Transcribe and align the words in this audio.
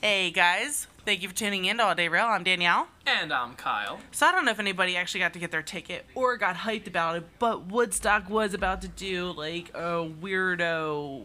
Hey 0.00 0.30
guys, 0.30 0.86
thank 1.04 1.22
you 1.22 1.28
for 1.28 1.34
tuning 1.34 1.64
in 1.64 1.78
to 1.78 1.84
All 1.84 1.94
Day 1.94 2.06
Rail. 2.08 2.26
I'm 2.26 2.44
Danielle. 2.44 2.86
And 3.06 3.32
I'm 3.32 3.54
Kyle. 3.54 3.98
So 4.12 4.26
I 4.26 4.32
don't 4.32 4.44
know 4.44 4.52
if 4.52 4.60
anybody 4.60 4.96
actually 4.96 5.20
got 5.20 5.32
to 5.32 5.38
get 5.40 5.50
their 5.50 5.62
ticket 5.62 6.06
or 6.14 6.36
got 6.36 6.54
hyped 6.56 6.86
about 6.86 7.16
it, 7.16 7.26
but 7.40 7.66
Woodstock 7.66 8.30
was 8.30 8.54
about 8.54 8.80
to 8.82 8.88
do 8.88 9.32
like 9.32 9.70
a 9.70 10.08
weirdo 10.22 11.24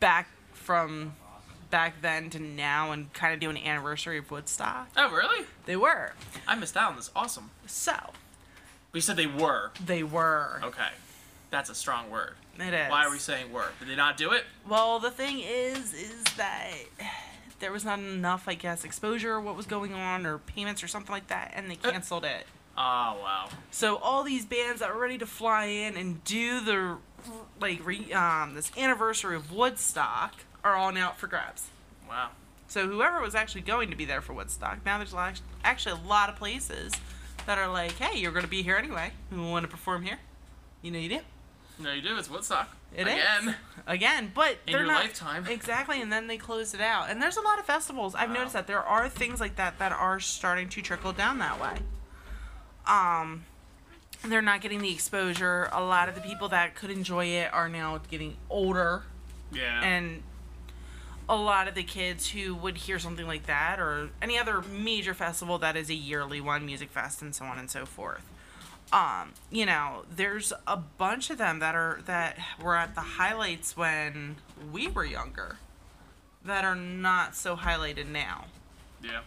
back 0.00 0.28
from 0.52 1.14
back 1.70 2.02
then 2.02 2.30
to 2.30 2.40
now 2.40 2.90
and 2.90 3.12
kind 3.12 3.32
of 3.32 3.38
do 3.38 3.48
an 3.48 3.56
anniversary 3.56 4.18
of 4.18 4.28
Woodstock. 4.30 4.88
Oh, 4.96 5.10
really? 5.12 5.46
They 5.66 5.76
were. 5.76 6.12
I 6.48 6.56
missed 6.56 6.76
out 6.76 6.90
on 6.90 6.96
this. 6.96 7.10
Awesome. 7.14 7.50
So, 7.66 7.94
We 8.92 9.00
said 9.00 9.16
they 9.16 9.28
were. 9.28 9.70
they 9.84 10.02
were. 10.02 10.60
Okay. 10.64 10.88
That's 11.50 11.70
a 11.70 11.74
strong 11.76 12.10
word. 12.10 12.34
It 12.58 12.74
is. 12.74 12.90
Why 12.90 13.04
are 13.06 13.10
we 13.10 13.18
saying 13.18 13.52
were? 13.52 13.70
Did 13.78 13.88
they 13.88 13.96
not 13.96 14.16
do 14.16 14.32
it? 14.32 14.44
Well, 14.68 14.98
the 14.98 15.10
thing 15.12 15.38
is, 15.40 15.94
is 15.94 16.24
that 16.36 16.72
there 17.60 17.72
was 17.72 17.84
not 17.84 17.98
enough, 17.98 18.48
I 18.48 18.54
guess, 18.54 18.84
exposure 18.84 19.34
or 19.34 19.40
what 19.40 19.56
was 19.56 19.66
going 19.66 19.94
on 19.94 20.26
or 20.26 20.38
payments 20.38 20.82
or 20.82 20.88
something 20.88 21.12
like 21.12 21.28
that, 21.28 21.52
and 21.54 21.70
they 21.70 21.76
canceled 21.76 22.24
it. 22.24 22.46
Oh, 22.76 23.18
wow. 23.22 23.48
So 23.70 23.96
all 23.96 24.22
these 24.22 24.46
bands 24.46 24.80
that 24.80 24.94
were 24.94 25.00
ready 25.00 25.18
to 25.18 25.26
fly 25.26 25.66
in 25.66 25.96
and 25.96 26.24
do 26.24 26.60
the 26.60 26.96
like 27.60 27.84
re, 27.84 28.12
um, 28.12 28.54
this 28.54 28.72
anniversary 28.76 29.36
of 29.36 29.52
Woodstock 29.52 30.34
are 30.64 30.74
all 30.74 30.90
now 30.90 31.08
out 31.08 31.18
for 31.18 31.26
grabs. 31.26 31.68
Wow. 32.08 32.30
So 32.68 32.88
whoever 32.88 33.20
was 33.20 33.34
actually 33.34 33.62
going 33.62 33.90
to 33.90 33.96
be 33.96 34.04
there 34.04 34.20
for 34.20 34.32
Woodstock, 34.32 34.84
now 34.86 34.96
there's 34.98 35.14
actually 35.64 36.00
a 36.00 36.08
lot 36.08 36.28
of 36.28 36.36
places 36.36 36.92
that 37.46 37.58
are 37.58 37.68
like, 37.68 37.92
hey, 37.92 38.18
you're 38.18 38.32
going 38.32 38.44
to 38.44 38.50
be 38.50 38.62
here 38.62 38.76
anyway. 38.76 39.10
You 39.30 39.42
want 39.42 39.64
to 39.64 39.70
perform 39.70 40.02
here? 40.02 40.18
You 40.80 40.90
know 40.90 40.98
you 40.98 41.08
do. 41.08 41.20
No, 41.78 41.92
you 41.92 42.00
do. 42.00 42.16
It's 42.16 42.30
Woodstock. 42.30 42.74
It 42.94 43.06
is. 43.06 43.14
Again. 43.14 43.54
Again, 43.86 44.32
but 44.34 44.58
In 44.66 44.72
they're 44.72 44.82
your 44.82 44.92
not 44.92 45.02
lifetime. 45.04 45.46
exactly, 45.50 46.00
and 46.02 46.12
then 46.12 46.26
they 46.26 46.36
closed 46.36 46.74
it 46.74 46.80
out. 46.80 47.08
And 47.10 47.20
there's 47.22 47.36
a 47.36 47.40
lot 47.40 47.58
of 47.58 47.64
festivals. 47.64 48.14
I've 48.14 48.28
Wow. 48.28 48.34
noticed 48.36 48.52
that 48.54 48.66
there 48.66 48.82
are 48.82 49.08
things 49.08 49.40
like 49.40 49.56
that 49.56 49.78
that 49.78 49.92
are 49.92 50.20
starting 50.20 50.68
to 50.70 50.82
trickle 50.82 51.12
down 51.12 51.38
that 51.38 51.60
way. 51.60 51.78
Um, 52.86 53.44
they're 54.24 54.42
not 54.42 54.60
getting 54.60 54.80
the 54.82 54.92
exposure. 54.92 55.68
A 55.72 55.82
lot 55.82 56.08
of 56.08 56.14
the 56.14 56.20
people 56.20 56.48
that 56.48 56.74
could 56.74 56.90
enjoy 56.90 57.26
it 57.26 57.52
are 57.52 57.68
now 57.68 57.98
getting 58.10 58.36
older, 58.48 59.04
Yeah. 59.52 59.82
and 59.82 60.22
a 61.28 61.36
lot 61.36 61.68
of 61.68 61.74
the 61.74 61.84
kids 61.84 62.30
who 62.30 62.54
would 62.56 62.76
hear 62.76 62.98
something 62.98 63.26
like 63.26 63.46
that 63.46 63.78
or 63.78 64.10
any 64.20 64.36
other 64.38 64.62
major 64.62 65.14
festival 65.14 65.58
that 65.58 65.76
is 65.76 65.88
a 65.88 65.94
yearly 65.94 66.40
one, 66.40 66.66
music 66.66 66.90
fest 66.90 67.22
and 67.22 67.34
so 67.34 67.44
on 67.44 67.56
and 67.58 67.70
so 67.70 67.86
forth. 67.86 68.24
Um, 68.92 69.32
you 69.50 69.66
know, 69.66 70.04
there's 70.10 70.52
a 70.66 70.76
bunch 70.76 71.30
of 71.30 71.38
them 71.38 71.60
that 71.60 71.74
are 71.74 72.00
that 72.06 72.38
were 72.60 72.76
at 72.76 72.94
the 72.94 73.00
highlights 73.00 73.76
when 73.76 74.36
we 74.72 74.88
were 74.88 75.04
younger 75.04 75.56
that 76.44 76.64
are 76.64 76.74
not 76.74 77.36
so 77.36 77.56
highlighted 77.56 78.08
now. 78.08 78.46
yeah. 79.02 79.20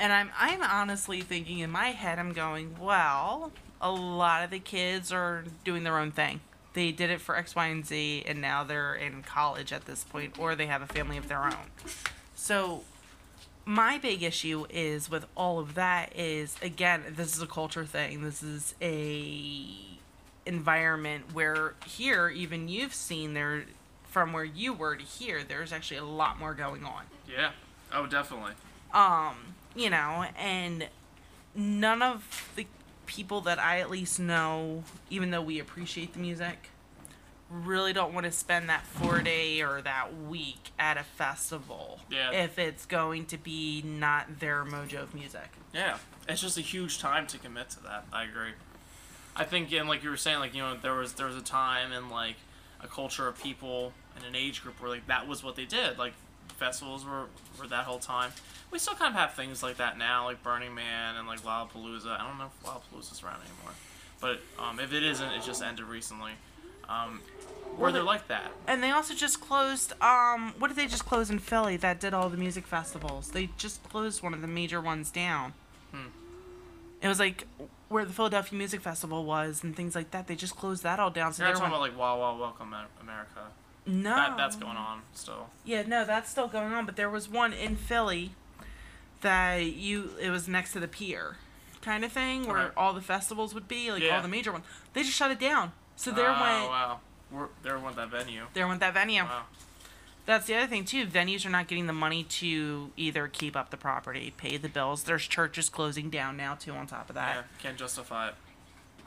And 0.00 0.12
I'm 0.12 0.30
I'm 0.36 0.60
honestly 0.62 1.20
thinking 1.20 1.60
in 1.60 1.70
my 1.70 1.88
head 1.90 2.18
I'm 2.18 2.32
going, 2.32 2.76
well, 2.80 3.52
a 3.80 3.90
lot 3.92 4.42
of 4.42 4.50
the 4.50 4.58
kids 4.58 5.12
are 5.12 5.44
doing 5.64 5.84
their 5.84 5.98
own 5.98 6.10
thing. 6.10 6.40
They 6.72 6.90
did 6.90 7.10
it 7.10 7.20
for 7.20 7.36
X, 7.36 7.54
Y, 7.54 7.66
and 7.66 7.86
Z, 7.86 8.24
and 8.26 8.40
now 8.40 8.64
they're 8.64 8.94
in 8.94 9.22
college 9.22 9.72
at 9.72 9.84
this 9.84 10.02
point, 10.02 10.36
or 10.38 10.56
they 10.56 10.66
have 10.66 10.82
a 10.82 10.86
family 10.88 11.16
of 11.16 11.28
their 11.28 11.44
own. 11.44 11.70
So, 12.34 12.82
my 13.66 13.98
big 13.98 14.22
issue 14.22 14.66
is 14.70 15.10
with 15.10 15.26
all 15.36 15.58
of 15.58 15.74
that 15.74 16.14
is 16.16 16.56
again, 16.62 17.02
this 17.16 17.34
is 17.36 17.42
a 17.42 17.46
culture 17.46 17.84
thing. 17.86 18.22
This 18.22 18.42
is 18.42 18.74
a 18.82 19.66
environment 20.46 21.32
where 21.32 21.74
here, 21.86 22.28
even 22.28 22.68
you've 22.68 22.94
seen 22.94 23.34
there, 23.34 23.64
from 24.04 24.32
where 24.32 24.44
you 24.44 24.72
were 24.72 24.96
to 24.96 25.02
here, 25.04 25.42
there's 25.46 25.72
actually 25.72 25.96
a 25.96 26.04
lot 26.04 26.38
more 26.38 26.54
going 26.54 26.84
on 26.84 27.02
Yeah. 27.28 27.50
Oh, 27.92 28.06
definitely. 28.06 28.52
um 28.92 29.34
you 29.76 29.90
know 29.90 30.24
and 30.38 30.88
none 31.54 32.00
of 32.02 32.52
the 32.56 32.66
people 33.06 33.40
that 33.40 33.58
i 33.58 33.80
at 33.80 33.90
least 33.90 34.20
know 34.20 34.84
even 35.10 35.30
though 35.30 35.42
we 35.42 35.58
appreciate 35.58 36.12
the 36.12 36.18
music 36.20 36.70
really 37.62 37.92
don't 37.92 38.12
want 38.14 38.26
to 38.26 38.32
spend 38.32 38.68
that 38.68 38.84
four 38.86 39.20
day 39.20 39.62
or 39.62 39.80
that 39.82 40.08
week 40.28 40.70
at 40.78 40.96
a 40.96 41.04
festival 41.04 42.00
Yeah. 42.10 42.32
if 42.32 42.58
it's 42.58 42.84
going 42.86 43.26
to 43.26 43.38
be 43.38 43.82
not 43.84 44.40
their 44.40 44.64
mojo 44.64 45.02
of 45.02 45.14
music 45.14 45.48
Yeah. 45.72 45.98
It's 46.28 46.40
just 46.40 46.56
a 46.58 46.62
huge 46.62 46.98
time 46.98 47.26
to 47.28 47.38
commit 47.38 47.70
to 47.70 47.82
that. 47.84 48.06
I 48.12 48.24
agree. 48.24 48.52
I 49.36 49.44
think, 49.44 49.72
and 49.72 49.88
like 49.88 50.02
you 50.02 50.10
were 50.10 50.16
saying, 50.16 50.38
like 50.38 50.54
you 50.54 50.62
know, 50.62 50.76
there 50.80 50.94
was 50.94 51.12
there 51.14 51.26
was 51.26 51.36
a 51.36 51.42
time 51.42 51.92
in 51.92 52.08
like 52.08 52.36
a 52.80 52.86
culture 52.86 53.26
of 53.28 53.42
people 53.42 53.92
and 54.16 54.24
an 54.24 54.34
age 54.34 54.62
group 54.62 54.80
where 54.80 54.88
like 54.90 55.06
that 55.08 55.26
was 55.28 55.42
what 55.44 55.54
they 55.56 55.64
did. 55.66 55.98
Like 55.98 56.14
festivals 56.56 57.04
were 57.04 57.26
were 57.60 57.66
that 57.66 57.84
whole 57.84 57.98
time. 57.98 58.30
We 58.70 58.78
still 58.78 58.94
kind 58.94 59.12
of 59.14 59.20
have 59.20 59.34
things 59.34 59.62
like 59.62 59.76
that 59.76 59.98
now, 59.98 60.24
like 60.24 60.42
Burning 60.42 60.74
Man 60.74 61.16
and 61.16 61.26
like 61.28 61.42
Lollapalooza. 61.42 62.06
I 62.18 62.26
don't 62.26 62.38
know 62.38 62.46
if 62.46 62.66
Lollapalooza's 62.66 63.22
around 63.22 63.40
anymore, 63.42 63.74
but 64.20 64.40
um, 64.58 64.80
if 64.80 64.92
it 64.94 65.02
isn't, 65.02 65.28
it 65.32 65.42
just 65.42 65.62
ended 65.62 65.84
recently. 65.84 66.32
Um, 66.88 67.20
where 67.76 67.78
Well, 67.86 67.92
they're 67.92 68.02
like 68.02 68.28
that. 68.28 68.52
and 68.68 68.82
they 68.82 68.90
also 68.92 69.14
just 69.14 69.40
closed 69.40 69.92
um 70.00 70.54
what 70.58 70.68
did 70.68 70.76
they 70.76 70.86
just 70.86 71.04
close 71.06 71.28
in 71.30 71.38
philly 71.40 71.76
that 71.78 71.98
did 72.00 72.14
all 72.14 72.28
the 72.28 72.36
music 72.36 72.66
festivals 72.66 73.30
they 73.32 73.48
just 73.56 73.82
closed 73.88 74.22
one 74.22 74.32
of 74.32 74.40
the 74.42 74.46
major 74.46 74.80
ones 74.80 75.10
down 75.10 75.54
Hmm. 75.90 76.06
it 77.02 77.08
was 77.08 77.18
like 77.18 77.46
where 77.88 78.04
the 78.04 78.12
philadelphia 78.12 78.56
music 78.56 78.80
festival 78.80 79.24
was 79.24 79.64
and 79.64 79.74
things 79.74 79.94
like 79.96 80.12
that 80.12 80.28
they 80.28 80.36
just 80.36 80.54
closed 80.56 80.82
that 80.84 81.00
all 81.00 81.10
down 81.10 81.32
so 81.32 81.42
You're 81.42 81.52
not 81.52 81.58
talking 81.58 81.72
about 81.74 81.80
like 81.80 81.98
Wow 81.98 82.20
Wow 82.20 82.38
Welcome 82.38 82.74
America. 83.00 83.40
no 83.86 84.14
That 84.14 84.36
that's 84.36 84.54
going 84.56 84.76
on 84.76 85.02
still. 85.12 85.48
yeah 85.64 85.82
no 85.82 86.04
that's 86.04 86.30
still 86.30 86.46
going 86.48 86.72
on 86.72 86.86
but 86.86 86.94
there 86.94 87.10
was 87.10 87.28
one 87.28 87.52
in 87.52 87.74
philly 87.74 88.32
that 89.22 89.64
you 89.64 90.10
it 90.20 90.30
was 90.30 90.46
next 90.48 90.72
to 90.74 90.80
the 90.80 90.88
pier 90.88 91.36
kind 91.82 92.04
of 92.04 92.12
thing 92.12 92.46
where 92.46 92.66
Okay. 92.66 92.74
all 92.76 92.92
the 92.92 93.00
festivals 93.00 93.52
would 93.54 93.66
be 93.68 93.90
like 93.90 94.02
Yeah. 94.02 94.16
all 94.16 94.22
the 94.22 94.28
major 94.28 94.52
ones 94.52 94.64
they 94.92 95.02
just 95.02 95.14
shut 95.16 95.30
it 95.32 95.40
down 95.40 95.72
so 95.96 96.10
there 96.10 96.30
oh, 96.30 96.32
went 96.32 96.68
wow. 96.70 97.00
We're, 97.30 97.48
there 97.62 97.78
went 97.78 97.96
that 97.96 98.10
venue. 98.10 98.44
there 98.54 98.68
went 98.68 98.80
that 98.80 98.94
venue 98.94 99.22
Wow. 99.22 99.44
That's 100.26 100.46
the 100.46 100.54
other 100.54 100.66
thing 100.66 100.84
too. 100.84 101.06
Venues 101.06 101.44
are 101.44 101.50
not 101.50 101.68
getting 101.68 101.86
the 101.86 101.92
money 101.92 102.24
to 102.24 102.90
either 102.96 103.28
keep 103.28 103.54
up 103.56 103.70
the 103.70 103.76
property, 103.76 104.32
pay 104.36 104.56
the 104.56 104.70
bills. 104.70 105.04
There's 105.04 105.26
churches 105.26 105.68
closing 105.68 106.08
down 106.08 106.36
now 106.36 106.54
too. 106.54 106.72
On 106.72 106.86
top 106.86 107.10
of 107.10 107.14
that, 107.14 107.36
Yeah, 107.36 107.42
can't 107.62 107.76
justify 107.76 108.28
it. 108.28 108.34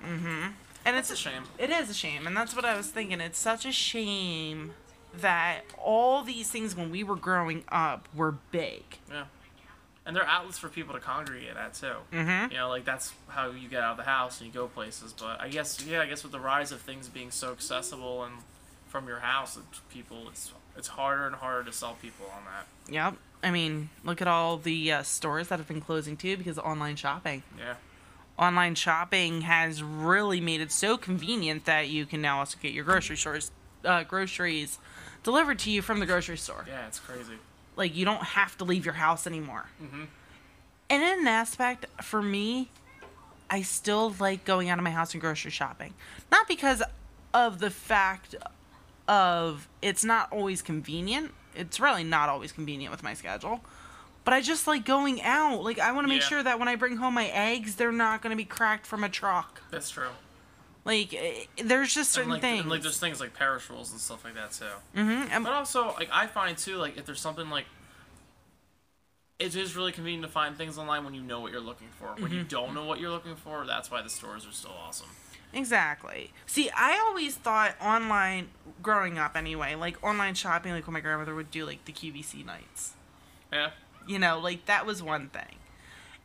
Mm-hmm. 0.03 0.51
And 0.85 0.95
It's 0.95 1.09
it's 1.09 1.19
a 1.19 1.23
shame. 1.23 1.43
It 1.57 1.69
is 1.69 1.89
a 1.89 1.93
shame, 1.93 2.27
and 2.27 2.37
that's 2.37 2.55
what 2.55 2.65
I 2.65 2.77
was 2.77 2.87
thinking. 2.87 3.19
It's 3.19 3.39
such 3.39 3.65
a 3.65 3.71
shame 3.71 4.73
that 5.13 5.61
all 5.77 6.21
these 6.21 6.49
things 6.49 6.75
when 6.75 6.91
we 6.91 7.03
were 7.03 7.15
growing 7.15 7.63
up 7.69 8.07
were 8.15 8.35
big. 8.51 8.83
Yeah. 9.11 9.23
And 10.07 10.15
they're 10.15 10.25
outlets 10.25 10.57
for 10.57 10.69
people 10.69 10.95
to 10.95 11.01
congregate 11.01 11.57
at 11.57 11.73
too. 11.73 11.91
Mm-hmm. 12.13 12.53
You 12.53 12.57
know, 12.57 12.69
like 12.69 12.85
that's 12.85 13.13
how 13.27 13.51
you 13.51 13.67
get 13.67 13.83
out 13.83 13.91
of 13.91 13.97
the 13.97 14.09
house 14.09 14.39
and 14.39 14.47
you 14.47 14.53
go 14.53 14.67
places. 14.67 15.13
But 15.13 15.41
I 15.41 15.49
guess, 15.49 15.85
yeah, 15.85 15.99
I 15.99 16.05
guess 16.05 16.23
with 16.23 16.31
the 16.31 16.39
rise 16.39 16.71
of 16.71 16.79
things 16.79 17.09
being 17.09 17.29
so 17.29 17.51
accessible 17.51 18.23
and 18.23 18.33
from 18.87 19.07
your 19.07 19.19
house, 19.19 19.59
people, 19.89 20.29
it's 20.29 20.53
it's 20.77 20.87
harder 20.87 21.25
and 21.25 21.35
harder 21.35 21.65
to 21.65 21.73
sell 21.73 21.97
people 22.01 22.25
on 22.33 22.43
that. 22.45 22.93
Yep. 22.93 23.17
I 23.43 23.51
mean, 23.51 23.89
look 24.03 24.21
at 24.21 24.27
all 24.27 24.57
the 24.57 24.91
uh, 24.91 25.03
stores 25.03 25.49
that 25.49 25.59
have 25.59 25.67
been 25.67 25.81
closing 25.81 26.15
too 26.17 26.37
because 26.37 26.57
of 26.57 26.65
online 26.65 26.95
shopping. 26.95 27.43
Yeah. 27.57 27.75
Online 28.39 28.75
shopping 28.75 29.41
has 29.41 29.81
really 29.81 30.39
made 30.39 30.61
it 30.61 30.71
so 30.71 30.97
convenient 30.97 31.65
that 31.65 31.89
you 31.89 32.05
can 32.05 32.21
now 32.21 32.39
also 32.39 32.57
get 32.61 32.71
your 32.71 32.83
grocery 32.83 33.17
stores, 33.17 33.51
uh, 33.83 34.03
groceries 34.03 34.77
delivered 35.23 35.59
to 35.59 35.71
you 35.71 35.81
from 35.81 35.99
the 35.99 36.05
grocery 36.05 36.37
store. 36.37 36.65
Yeah, 36.67 36.87
it's 36.87 36.99
crazy. 36.99 37.33
Like 37.77 37.95
you 37.95 38.03
don't 38.03 38.23
have 38.23 38.57
to 38.57 38.65
leave 38.65 38.83
your 38.83 38.95
house 38.95 39.25
anymore. 39.25 39.67
Mhm. 39.81 40.07
And 40.89 41.03
in 41.03 41.19
an 41.19 41.27
aspect, 41.27 41.85
for 42.03 42.21
me, 42.21 42.69
I 43.49 43.61
still 43.61 44.13
like 44.19 44.43
going 44.43 44.69
out 44.69 44.77
of 44.77 44.83
my 44.83 44.91
house 44.91 45.13
and 45.13 45.21
grocery 45.21 45.51
shopping. 45.51 45.93
Not 46.31 46.47
because 46.47 46.81
of 47.33 47.59
the 47.59 47.69
fact 47.69 48.35
of 49.07 49.67
it's 49.81 50.03
not 50.03 50.31
always 50.33 50.61
convenient. 50.61 51.33
It's 51.55 51.79
really 51.79 52.03
not 52.03 52.29
always 52.29 52.51
convenient 52.51 52.91
with 52.91 53.03
my 53.03 53.13
schedule. 53.13 53.61
But 54.25 54.33
I 54.33 54.41
just 54.41 54.67
like 54.67 54.83
going 54.85 55.21
out. 55.21 55.63
Like 55.63 55.79
I 55.79 55.91
want 55.93 56.05
to 56.05 56.09
make 56.09 56.21
Yeah. 56.21 56.27
sure 56.27 56.43
that 56.43 56.59
when 56.59 56.67
I 56.67 56.75
bring 56.75 56.97
home 56.97 57.13
my 57.13 57.27
eggs, 57.27 57.75
they're 57.75 57.91
not 57.93 58.21
going 58.21 58.31
to 58.31 58.35
be 58.37 58.43
cracked 58.45 58.85
from 58.85 59.03
a 59.03 59.09
truck. 59.09 59.61
That's 59.71 59.89
true. 59.89 60.09
Like 60.87 61.13
eh, 61.13 61.43
there's 61.61 61.93
just 61.93 62.13
certain 62.13 62.31
like, 62.31 62.41
things. 62.41 62.61
And 62.61 62.69
like 62.69 62.81
there's 62.81 62.97
things 62.97 63.19
like 63.19 63.33
perishables 63.33 63.91
and 63.91 63.99
stuff 63.99 64.23
like 64.23 64.35
that 64.35 64.53
too. 64.53 64.65
mm-hmm. 64.95 65.43
But 65.43 65.51
also, 65.51 65.87
like 65.99 66.09
I 66.13 66.27
find 66.27 66.57
too, 66.57 66.77
like 66.77 66.97
if 66.97 67.05
there's 67.05 67.19
something 67.19 67.49
like, 67.49 67.65
it 69.37 69.53
is 69.53 69.75
really 69.75 69.91
convenient 69.91 70.23
to 70.23 70.29
find 70.31 70.55
things 70.57 70.77
online 70.77 71.03
when 71.03 71.13
you 71.13 71.21
know 71.21 71.41
what 71.41 71.51
you're 71.51 71.59
looking 71.61 71.89
for. 71.99 72.07
When 72.07 72.31
Mm-hmm. 72.31 72.33
you 72.33 72.43
don't 72.43 72.73
know 72.73 72.85
what 72.85 73.01
you're 73.01 73.11
looking 73.11 73.35
for, 73.35 73.65
that's 73.67 73.91
why 73.91 74.01
the 74.01 74.09
stores 74.09 74.47
are 74.47 74.51
still 74.53 74.71
awesome. 74.71 75.09
Exactly. 75.53 76.31
See, 76.45 76.69
I 76.75 76.97
always 77.05 77.35
thought 77.35 77.75
online, 77.81 78.47
growing 78.81 79.17
up 79.17 79.35
anyway, 79.35 79.75
like 79.75 80.01
online 80.03 80.35
shopping, 80.35 80.71
like 80.71 80.87
when 80.87 80.93
my 80.93 81.01
grandmother 81.01 81.35
would 81.35 81.51
do 81.51 81.65
like 81.65 81.83
the 81.83 81.91
QVC 81.91 82.45
nights. 82.45 82.93
Yeah. 83.51 83.71
You 84.07 84.19
know, 84.19 84.39
like 84.39 84.65
that 84.67 84.85
was 84.85 85.03
one 85.03 85.27
thing. 85.29 85.57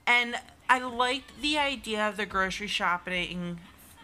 And 0.07 0.37
I 0.69 0.79
liked 0.79 1.41
the 1.43 1.59
idea 1.59 2.09
of 2.09 2.17
the 2.17 2.27
grocery 2.27 2.69
shopping 2.69 3.59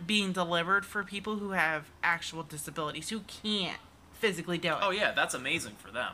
being 0.06 0.32
delivered 0.32 0.84
for 0.84 1.04
people 1.04 1.36
who 1.36 1.50
have 1.50 1.86
actual 2.02 2.42
disabilities, 2.42 3.10
who 3.10 3.20
can't 3.20 3.80
physically 4.12 4.58
do 4.58 4.72
it. 4.72 4.78
Oh 4.80 4.90
yeah, 4.90 5.12
that's 5.12 5.34
amazing 5.34 5.74
for 5.78 5.90
them. 5.90 6.12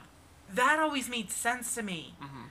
That 0.53 0.79
always 0.79 1.09
made 1.09 1.31
sense 1.31 1.75
to 1.75 1.83
me. 1.83 2.15
Mm-hmm. 2.23 2.45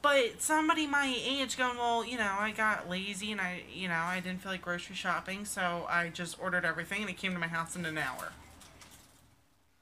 But 0.00 0.40
somebody 0.40 0.86
my 0.86 1.12
age 1.18 1.56
going, 1.56 1.76
well, 1.76 2.04
you 2.04 2.18
know, 2.18 2.36
I 2.38 2.52
got 2.52 2.88
lazy 2.88 3.32
and 3.32 3.40
I, 3.40 3.62
you 3.72 3.88
know, 3.88 3.94
I 3.94 4.20
didn't 4.20 4.42
feel 4.42 4.52
like 4.52 4.62
grocery 4.62 4.94
shopping, 4.94 5.44
so 5.44 5.86
I 5.88 6.08
just 6.08 6.40
ordered 6.40 6.64
everything 6.64 7.00
and 7.02 7.10
it 7.10 7.16
came 7.16 7.32
to 7.32 7.38
my 7.38 7.48
house 7.48 7.74
in 7.74 7.84
an 7.84 7.98
hour. 7.98 8.32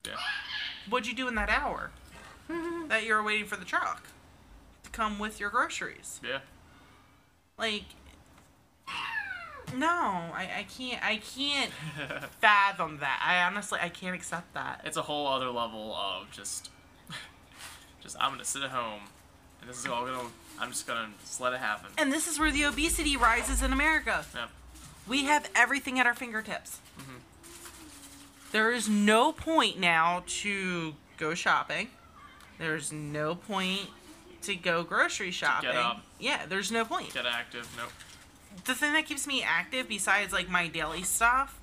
Yeah. 0.06 0.14
What'd 0.88 1.06
you 1.06 1.14
do 1.14 1.28
in 1.28 1.34
that 1.34 1.50
hour? 1.50 1.90
that 2.88 3.04
you 3.04 3.14
were 3.14 3.22
waiting 3.22 3.46
for 3.46 3.56
the 3.56 3.64
truck 3.64 4.08
to 4.84 4.90
come 4.90 5.18
with 5.18 5.38
your 5.38 5.50
groceries. 5.50 6.20
Yeah. 6.26 6.40
Like, 7.58 7.84
no, 9.78 9.86
I, 9.86 10.48
I 10.58 10.66
can't, 10.76 11.04
I 11.04 11.16
can't 11.18 11.70
fathom 12.40 12.98
that. 12.98 13.22
I 13.24 13.42
honestly, 13.46 13.78
I 13.80 13.88
can't 13.88 14.14
accept 14.14 14.54
that. 14.54 14.80
it's 14.84 14.96
a 14.96 15.02
whole 15.02 15.26
other 15.26 15.50
level 15.50 15.94
of 15.94 16.30
just, 16.30 16.70
just 18.02 18.16
I'm 18.20 18.32
gonna 18.32 18.44
sit 18.44 18.62
at 18.62 18.70
home, 18.70 19.02
and 19.60 19.68
this 19.70 19.78
is 19.78 19.86
all 19.86 20.04
gonna. 20.06 20.28
I'm 20.58 20.70
just 20.70 20.86
gonna 20.86 21.10
just 21.20 21.40
let 21.40 21.52
it 21.52 21.58
happen. 21.60 21.90
And 21.98 22.12
this 22.12 22.26
is 22.26 22.38
where 22.38 22.50
the 22.50 22.64
obesity 22.64 23.16
rises 23.16 23.62
in 23.62 23.72
America. 23.72 24.24
Yeah. 24.34 24.46
We 25.06 25.24
have 25.24 25.48
everything 25.54 26.00
at 26.00 26.06
our 26.06 26.14
fingertips. 26.14 26.80
Mm-hmm. 26.98 27.18
There 28.52 28.72
is 28.72 28.88
no 28.88 29.32
point 29.32 29.78
now 29.78 30.24
to 30.26 30.94
go 31.18 31.34
shopping. 31.34 31.88
There's 32.58 32.90
no 32.92 33.34
point 33.34 33.90
to 34.42 34.56
go 34.56 34.82
grocery 34.82 35.30
shopping. 35.30 35.70
Get 35.70 35.76
up. 35.76 36.02
Yeah, 36.18 36.46
there's 36.46 36.72
no 36.72 36.84
point. 36.84 37.12
Get 37.12 37.26
active. 37.26 37.68
Nope. 37.76 37.90
The 38.64 38.74
thing 38.74 38.92
that 38.94 39.06
keeps 39.06 39.26
me 39.26 39.42
active, 39.42 39.88
besides 39.88 40.32
like 40.32 40.48
my 40.48 40.68
daily 40.68 41.02
stuff, 41.02 41.60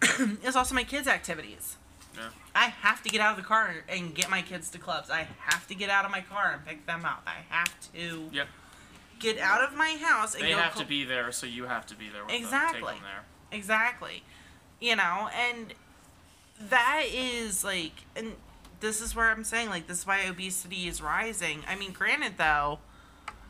is 0.44 0.56
also 0.56 0.74
my 0.74 0.84
kids' 0.84 1.08
activities. 1.08 1.76
Yeah. 2.16 2.28
I 2.54 2.66
have 2.68 3.02
to 3.02 3.08
get 3.08 3.20
out 3.20 3.32
of 3.32 3.36
the 3.36 3.46
car 3.46 3.74
and 3.88 4.14
get 4.14 4.30
my 4.30 4.42
kids 4.42 4.70
to 4.70 4.78
clubs. 4.78 5.10
I 5.10 5.26
have 5.38 5.66
to 5.68 5.74
get 5.74 5.90
out 5.90 6.04
of 6.04 6.10
my 6.10 6.20
car 6.22 6.52
and 6.52 6.64
pick 6.64 6.86
them 6.86 7.04
up. 7.04 7.22
I 7.26 7.44
have 7.54 7.72
to 7.94 8.28
Yep. 8.32 8.48
get 9.18 9.38
out 9.38 9.62
of 9.62 9.76
my 9.76 9.96
house 10.02 10.34
and 10.34 10.44
They 10.44 10.50
have 10.52 10.74
to 10.76 10.84
be 10.84 11.04
there, 11.04 11.30
so 11.32 11.46
you 11.46 11.64
have 11.66 11.86
to 11.86 11.94
be 11.94 12.08
there 12.08 12.24
with 12.24 12.32
them. 12.32 12.42
Exactly. 12.42 12.80
Take 12.80 13.00
them 13.00 13.02
there. 13.02 13.58
Exactly. 13.58 14.22
You 14.80 14.96
know, 14.96 15.28
and 15.34 15.74
that 16.68 17.04
is 17.12 17.62
like, 17.64 17.92
and 18.16 18.34
this 18.80 19.00
is 19.00 19.14
where 19.14 19.30
I'm 19.30 19.44
saying, 19.44 19.68
like, 19.68 19.86
this 19.86 19.98
is 20.00 20.06
why 20.06 20.24
obesity 20.26 20.88
is 20.88 21.02
rising. 21.02 21.62
I 21.68 21.76
mean, 21.76 21.92
granted, 21.92 22.34
though, 22.38 22.78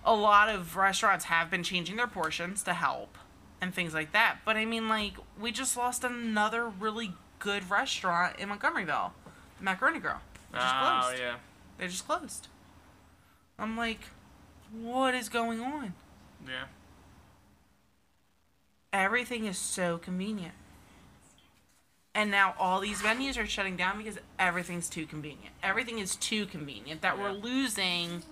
a 0.05 0.15
lot 0.15 0.49
of 0.49 0.77
restaurants 0.77 1.27
have 1.27 1.51
been 1.51 1.63
changing 1.63 1.97
their 1.97 2.07
portions 2.07 2.63
to 2.65 2.75
help 2.75 3.17
and 3.61 3.75
things 3.75 3.93
like 3.95 4.13
that. 4.13 4.39
But 4.45 4.57
I 4.57 4.65
mean, 4.65 4.89
like, 4.89 5.15
we 5.39 5.53
just 5.53 5.77
lost 5.77 6.05
another 6.05 6.69
really 6.69 7.13
good 7.39 7.69
restaurant 7.71 8.39
in 8.39 8.49
Montgomeryville, 8.49 9.11
the 9.59 9.65
Macaroni 9.65 9.99
Grill. 9.99 10.21
They 10.53 10.59
just 10.59 10.75
Oh 10.75 11.01
closed. 11.03 11.19
yeah. 11.21 11.35
They 11.79 11.87
just 11.87 12.07
closed. 12.07 12.49
I'm 13.59 13.77
like, 13.77 14.01
what 14.73 15.15
is 15.15 15.29
going 15.29 15.61
on? 15.61 15.95
Yeah. 16.47 16.65
everything 18.93 19.45
is 19.47 19.59
so 19.59 19.99
convenient. 19.99 20.55
And 22.15 22.31
now 22.31 22.55
all 22.59 22.81
these 22.81 23.01
venues 23.01 23.39
are 23.41 23.47
shutting 23.47 23.77
down 23.77 23.99
because 23.99 24.19
everything's 24.39 24.89
too 24.89 25.07
convenient. 25.07 25.55
Everything 25.63 25.99
is 26.01 26.17
too 26.17 26.45
convenient 26.47 27.03
that 27.03 27.17
we're 27.19 27.31
losing 27.31 28.23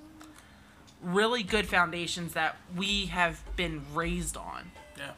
really 1.03 1.43
good 1.43 1.67
foundations 1.67 2.35
that 2.35 2.57
we 2.77 3.07
have 3.07 3.43
been 3.57 3.83
raised 3.95 4.37
on. 4.37 4.73
Yeah. 4.97 5.13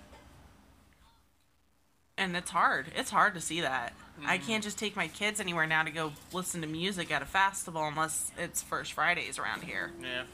And 2.19 2.37
it's 2.37 2.50
hard. 2.50 2.87
It's 2.94 3.11
hard 3.11 3.35
to 3.35 3.41
see 3.41 3.61
that. 3.62 3.94
I 4.25 4.37
mm-hmm. 4.37 4.47
can't 4.47 4.65
just 4.65 4.79
take 4.79 4.97
my 4.97 5.09
kids 5.09 5.41
anywhere 5.41 5.67
now 5.67 5.82
to 5.82 5.91
go 5.91 6.12
listen 6.32 6.61
to 6.61 6.67
music 6.67 7.11
at 7.11 7.23
a 7.23 7.27
festival 7.27 7.82
unless 7.85 8.31
it's 8.37 8.62
First 8.62 8.93
Fridays 8.93 9.38
around 9.38 9.62
here. 9.62 9.93
Yeah. 10.03 10.25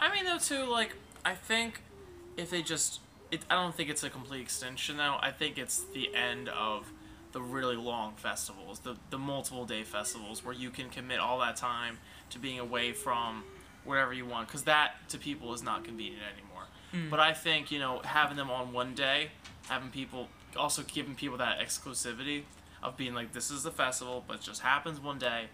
I 0.00 0.12
mean, 0.12 0.24
though, 0.24 0.38
too, 0.38 0.64
like, 0.64 0.94
I 1.24 1.34
think 1.34 1.80
if 2.36 2.50
they 2.50 2.62
just. 2.62 3.00
It, 3.30 3.40
I 3.50 3.54
don't 3.54 3.74
think 3.74 3.90
it's 3.90 4.04
a 4.04 4.10
complete 4.10 4.42
extension, 4.42 4.98
though. 4.98 5.16
I 5.20 5.32
think 5.32 5.58
it's 5.58 5.82
the 5.94 6.14
end 6.14 6.48
of 6.48 6.90
the 7.32 7.40
really 7.40 7.76
long 7.76 8.14
festivals, 8.16 8.80
the, 8.80 8.96
the 9.10 9.18
multiple 9.18 9.64
day 9.64 9.82
festivals, 9.82 10.44
where 10.44 10.54
you 10.54 10.70
can 10.70 10.88
commit 10.90 11.18
all 11.18 11.38
that 11.40 11.56
time 11.56 11.98
to 12.30 12.38
being 12.38 12.58
away 12.58 12.92
from 12.92 13.42
whatever 13.86 14.12
you 14.12 14.26
want, 14.26 14.48
because 14.48 14.64
that, 14.64 15.08
to 15.10 15.18
people, 15.18 15.54
is 15.54 15.62
not 15.62 15.84
convenient 15.84 16.22
anymore. 16.32 16.64
Hmm. 16.92 17.10
But 17.10 17.20
I 17.20 17.32
think, 17.32 17.70
you 17.70 17.78
know, 17.78 18.00
having 18.04 18.36
them 18.36 18.50
on 18.50 18.72
one 18.72 18.94
day, 18.94 19.30
having 19.68 19.90
people. 19.90 20.28
Also 20.56 20.82
giving 20.84 21.14
people 21.14 21.36
that 21.36 21.58
exclusivity 21.58 22.44
of 22.82 22.96
being 22.96 23.12
like, 23.12 23.32
this 23.32 23.50
is 23.50 23.62
the 23.62 23.70
festival, 23.70 24.24
but 24.26 24.36
it 24.36 24.42
just 24.42 24.62
happens 24.62 24.98
one 24.98 25.18
day. 25.18 25.48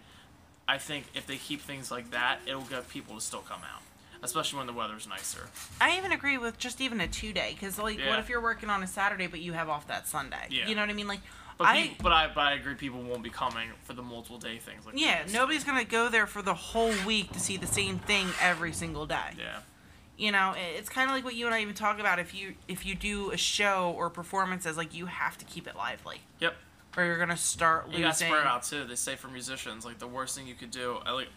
I 0.65 0.77
think 0.77 1.07
if 1.13 1.27
they 1.27 1.35
keep 1.35 1.59
things 1.59 1.91
like 1.91 2.11
that, 2.11 2.39
it'll 2.45 2.61
get 2.61 2.87
people 2.87 3.15
to 3.15 3.21
still 3.21 3.41
come 3.41 3.59
out, 3.59 3.81
especially 4.21 4.59
when 4.59 4.67
the 4.67 4.71
weather's 4.71 5.05
nicer. 5.05 5.49
I 5.81 5.97
even 5.97 6.13
agree 6.13 6.37
with 6.37 6.57
just 6.57 6.79
even 6.79 7.01
a 7.01 7.07
two 7.09 7.33
day 7.33 7.51
because 7.53 7.77
like 7.77 7.99
what 8.07 8.17
if 8.19 8.29
you're 8.29 8.41
working 8.41 8.69
on 8.69 8.81
a 8.81 8.87
Saturday 8.87 9.27
but 9.27 9.41
you 9.41 9.51
have 9.51 9.67
off 9.67 9.87
that 9.87 10.07
Sunday? 10.07 10.47
Yeah. 10.49 10.69
You 10.69 10.75
know 10.75 10.81
what 10.81 10.89
I 10.89 10.93
mean? 10.93 11.09
Like 11.09 11.19
But 11.57 11.67
I 11.67 11.83
peop- 11.83 12.01
but 12.03 12.11
I 12.11 12.27
but 12.27 12.41
I 12.41 12.53
agree 12.53 12.75
people 12.75 13.01
won't 13.03 13.23
be 13.23 13.29
coming 13.29 13.69
for 13.83 13.93
the 13.93 14.01
multiple 14.01 14.37
day 14.37 14.57
things 14.57 14.85
like 14.85 14.99
yeah, 14.99 15.23
this. 15.23 15.33
nobody's 15.33 15.63
gonna 15.63 15.83
go 15.85 16.09
there 16.09 16.25
for 16.27 16.41
the 16.41 16.53
whole 16.53 16.93
week 17.05 17.31
to 17.33 17.39
see 17.39 17.57
the 17.57 17.67
same 17.67 17.99
thing 17.99 18.27
every 18.41 18.73
single 18.73 19.05
day. 19.05 19.31
Yeah. 19.37 19.59
You 20.17 20.31
know, 20.31 20.53
it's 20.57 20.89
kind 20.89 21.09
of 21.09 21.15
like 21.15 21.23
what 21.25 21.33
you 21.35 21.45
and 21.47 21.55
I 21.55 21.61
even 21.61 21.73
talk 21.73 21.99
about. 21.99 22.19
If 22.19 22.33
you 22.35 22.55
if 22.67 22.85
you 22.85 22.95
do 22.95 23.31
a 23.31 23.37
show 23.37 23.93
or 23.97 24.09
performances, 24.09 24.77
like 24.77 24.93
you 24.93 25.07
have 25.07 25.37
to 25.39 25.45
keep 25.45 25.67
it 25.67 25.75
lively, 25.75 26.21
Yep. 26.39 26.55
or 26.97 27.03
you're 27.05 27.17
gonna 27.17 27.35
start 27.37 27.85
losing. 27.87 27.99
You 27.99 28.05
got 28.05 28.13
losing. 28.15 28.27
spread 28.27 28.47
out 28.47 28.63
too. 28.63 28.83
They 28.85 28.95
say 28.95 29.15
for 29.15 29.27
musicians, 29.27 29.85
like 29.85 29.99
the 29.99 30.07
worst 30.07 30.35
thing 30.37 30.47
you 30.47 30.55
could 30.55 30.71
do, 30.71 30.99
I 31.05 31.11
like 31.11 31.29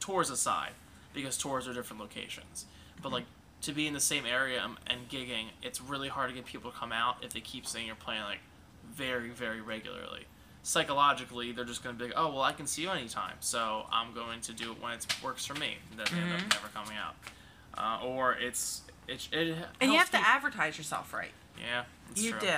tours 0.00 0.28
aside, 0.30 0.72
because 1.14 1.36
tours 1.38 1.66
are 1.68 1.72
different 1.74 2.00
locations. 2.00 2.66
But 2.96 3.04
mm-hmm. 3.08 3.14
like 3.14 3.24
to 3.62 3.72
be 3.72 3.86
in 3.86 3.92
the 3.94 4.00
same 4.00 4.24
area 4.26 4.62
and- 4.64 4.78
and 4.86 5.08
gigging, 5.10 5.48
it's 5.62 5.80
really 5.82 6.08
hard 6.08 6.30
to 6.30 6.34
get 6.34 6.46
people 6.46 6.70
to 6.70 6.76
come 6.78 6.92
out 6.92 7.16
if 7.22 7.32
they 7.34 7.40
keep 7.40 7.66
saying 7.66 7.86
you're 7.86 7.94
playing 7.94 8.22
like 8.22 8.40
very 8.92 9.30
very 9.30 9.60
regularly. 9.60 10.26
Psychologically, 10.62 11.52
they're 11.52 11.64
just 11.64 11.82
gonna 11.82 11.96
be 11.96 12.04
like, 12.04 12.14
oh 12.16 12.28
well, 12.28 12.42
I 12.42 12.52
can 12.52 12.66
see 12.66 12.82
you 12.82 12.90
anytime, 12.90 13.36
so 13.40 13.86
I'm 13.90 14.12
going 14.12 14.40
to 14.42 14.52
do 14.52 14.72
it 14.72 14.82
when 14.82 14.92
it 14.92 15.06
works 15.22 15.46
for 15.46 15.54
me. 15.54 15.76
Then 15.96 16.06
they 16.12 16.20
end 16.20 16.32
up 16.34 16.52
never 16.52 16.68
coming 16.74 16.96
out, 16.96 17.14
uh, 17.78 18.04
or 18.06 18.34
it's 18.34 18.82
it, 19.08 19.28
it 19.32 19.56
and 19.80 19.92
you 19.92 19.98
have 19.98 20.10
to 20.10 20.18
advertise 20.18 20.76
yourself 20.76 21.12
right. 21.12 21.32
yeah, 21.58 21.84
you 22.14 22.32
true. 22.32 22.40
do. 22.40 22.56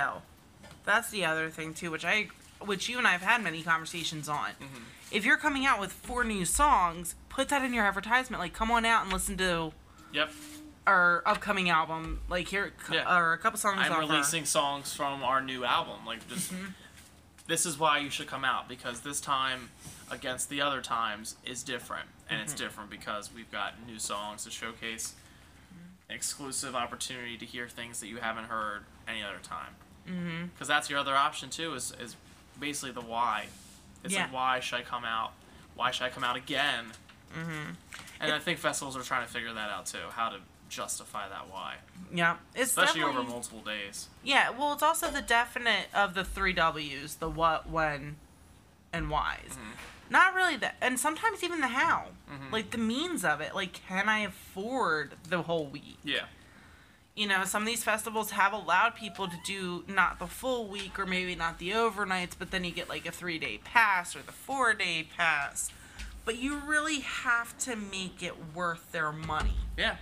That's 0.85 1.09
the 1.09 1.25
other 1.25 1.49
thing 1.49 1.73
too, 1.73 1.91
which 1.91 2.03
I, 2.05 2.27
which 2.59 2.89
you 2.89 2.97
and 2.97 3.07
I 3.07 3.11
have 3.11 3.21
had 3.21 3.41
many 3.41 3.63
conversations 3.63 4.27
on. 4.27 4.49
Mm-hmm. 4.49 4.83
If 5.11 5.25
you're 5.25 5.37
coming 5.37 5.65
out 5.65 5.79
with 5.79 5.91
four 5.91 6.23
new 6.23 6.43
songs, 6.43 7.15
put 7.29 7.49
that 7.49 7.63
in 7.63 7.73
your 7.73 7.85
advertisement. 7.85 8.41
Like, 8.41 8.53
come 8.53 8.71
on 8.71 8.85
out 8.85 9.03
and 9.03 9.13
listen 9.13 9.37
to 9.37 9.71
Yep. 10.13 10.31
Our 10.85 11.23
upcoming 11.25 11.69
album. 11.69 12.21
Like, 12.29 12.47
here, 12.49 12.73
Yeah. 12.91 13.17
or 13.17 13.33
a 13.33 13.37
couple 13.37 13.57
songs. 13.59 13.79
I'm 13.79 13.91
our- 13.91 13.99
releasing 14.01 14.45
songs 14.45 14.93
from 14.93 15.23
our 15.23 15.41
new 15.41 15.63
album. 15.65 16.05
Like 16.05 16.27
just 16.27 16.51
this 17.47 17.65
is 17.65 17.77
why 17.77 17.97
you 17.99 18.09
should 18.09 18.27
come 18.27 18.45
out 18.45 18.67
because 18.69 19.01
this 19.01 19.19
time 19.21 19.69
against 20.09 20.49
the 20.49 20.61
other 20.61 20.81
times 20.81 21.35
is 21.45 21.63
different, 21.63 22.07
and 22.29 22.39
it's 22.41 22.53
different 22.53 22.89
because 22.89 23.33
we've 23.33 23.51
got 23.51 23.73
new 23.85 23.99
songs 23.99 24.43
to 24.45 24.51
showcase, 24.51 25.13
exclusive 26.09 26.75
opportunity 26.75 27.37
to 27.37 27.45
hear 27.45 27.67
things 27.67 27.99
that 27.99 28.07
you 28.07 28.17
haven't 28.17 28.45
heard 28.45 28.83
any 29.07 29.23
other 29.23 29.39
time. 29.41 29.75
Mm-hmm. 30.07 30.45
Because 30.47 30.67
that's 30.67 30.89
your 30.89 30.99
other 30.99 31.15
option 31.15 31.49
too. 31.49 31.73
Is 31.73 31.91
is 31.99 32.15
basically 32.59 32.91
the 32.91 33.01
why. 33.01 33.47
It's 34.03 34.13
Yeah. 34.13 34.23
like 34.23 34.33
why 34.33 34.59
should 34.59 34.79
I 34.79 34.83
come 34.83 35.05
out? 35.05 35.31
Why 35.75 35.91
should 35.91 36.03
I 36.05 36.09
come 36.09 36.23
out 36.23 36.35
again? 36.35 36.91
Mm-hmm. 37.33 37.71
And 38.19 38.31
I 38.31 38.39
think 38.39 38.59
festivals 38.59 38.95
are 38.95 39.01
trying 39.01 39.25
to 39.25 39.31
figure 39.31 39.51
that 39.53 39.69
out 39.71 39.85
too. 39.85 40.09
How 40.11 40.29
to 40.29 40.37
justify 40.75 41.27
that 41.29 41.49
why, 41.51 41.75
Yeah, 42.13 42.37
it's 42.55 42.71
especially 42.71 43.03
over 43.03 43.23
multiple 43.23 43.61
days. 43.61 44.07
Yeah, 44.23 44.49
well, 44.51 44.73
it's 44.73 44.83
also 44.83 45.09
the 45.11 45.21
definite 45.21 45.87
of 45.93 46.13
the 46.13 46.23
three 46.23 46.53
W's: 46.53 47.15
the 47.15 47.29
what, 47.29 47.69
when, 47.69 48.15
and 48.91 49.09
whys. 49.09 49.39
Mm-hmm. 49.51 49.71
Not 50.09 50.33
really 50.35 50.57
the, 50.57 50.71
and 50.83 50.99
sometimes 50.99 51.43
even 51.43 51.61
the 51.61 51.67
how, 51.67 52.07
like 52.51 52.71
the 52.71 52.77
means 52.77 53.23
of 53.25 53.41
it. 53.41 53.55
Like, 53.55 53.73
can 53.73 54.09
I 54.09 54.19
afford 54.19 55.13
the 55.27 55.41
whole 55.43 55.65
week? 55.65 55.97
Yeah. 56.03 56.25
you 57.15 57.27
know, 57.27 57.43
some 57.45 57.61
of 57.63 57.67
these 57.67 57.83
festivals 57.83 58.31
have 58.31 58.53
allowed 58.53 58.95
people 58.95 59.27
to 59.27 59.35
do 59.45 59.83
not 59.87 60.19
the 60.19 60.27
full 60.27 60.67
week 60.67 60.97
or 60.99 61.05
maybe 61.05 61.35
not 61.35 61.59
the 61.59 61.71
overnights, 61.71 62.33
but 62.37 62.51
then 62.51 62.63
you 62.63 62.71
get 62.71 62.89
like 62.89 63.05
a 63.05 63.11
three 63.11 63.39
day 63.39 63.59
pass 63.63 64.15
or 64.15 64.21
the 64.21 64.31
four 64.31 64.73
day 64.73 65.07
pass. 65.15 65.71
But 66.25 66.37
you 66.37 66.57
really 66.59 66.99
have 67.01 67.57
to 67.59 67.75
make 67.75 68.23
it 68.23 68.33
worth 68.55 68.91
their 68.91 69.11
money. 69.11 69.55
Yeah. 69.77 69.97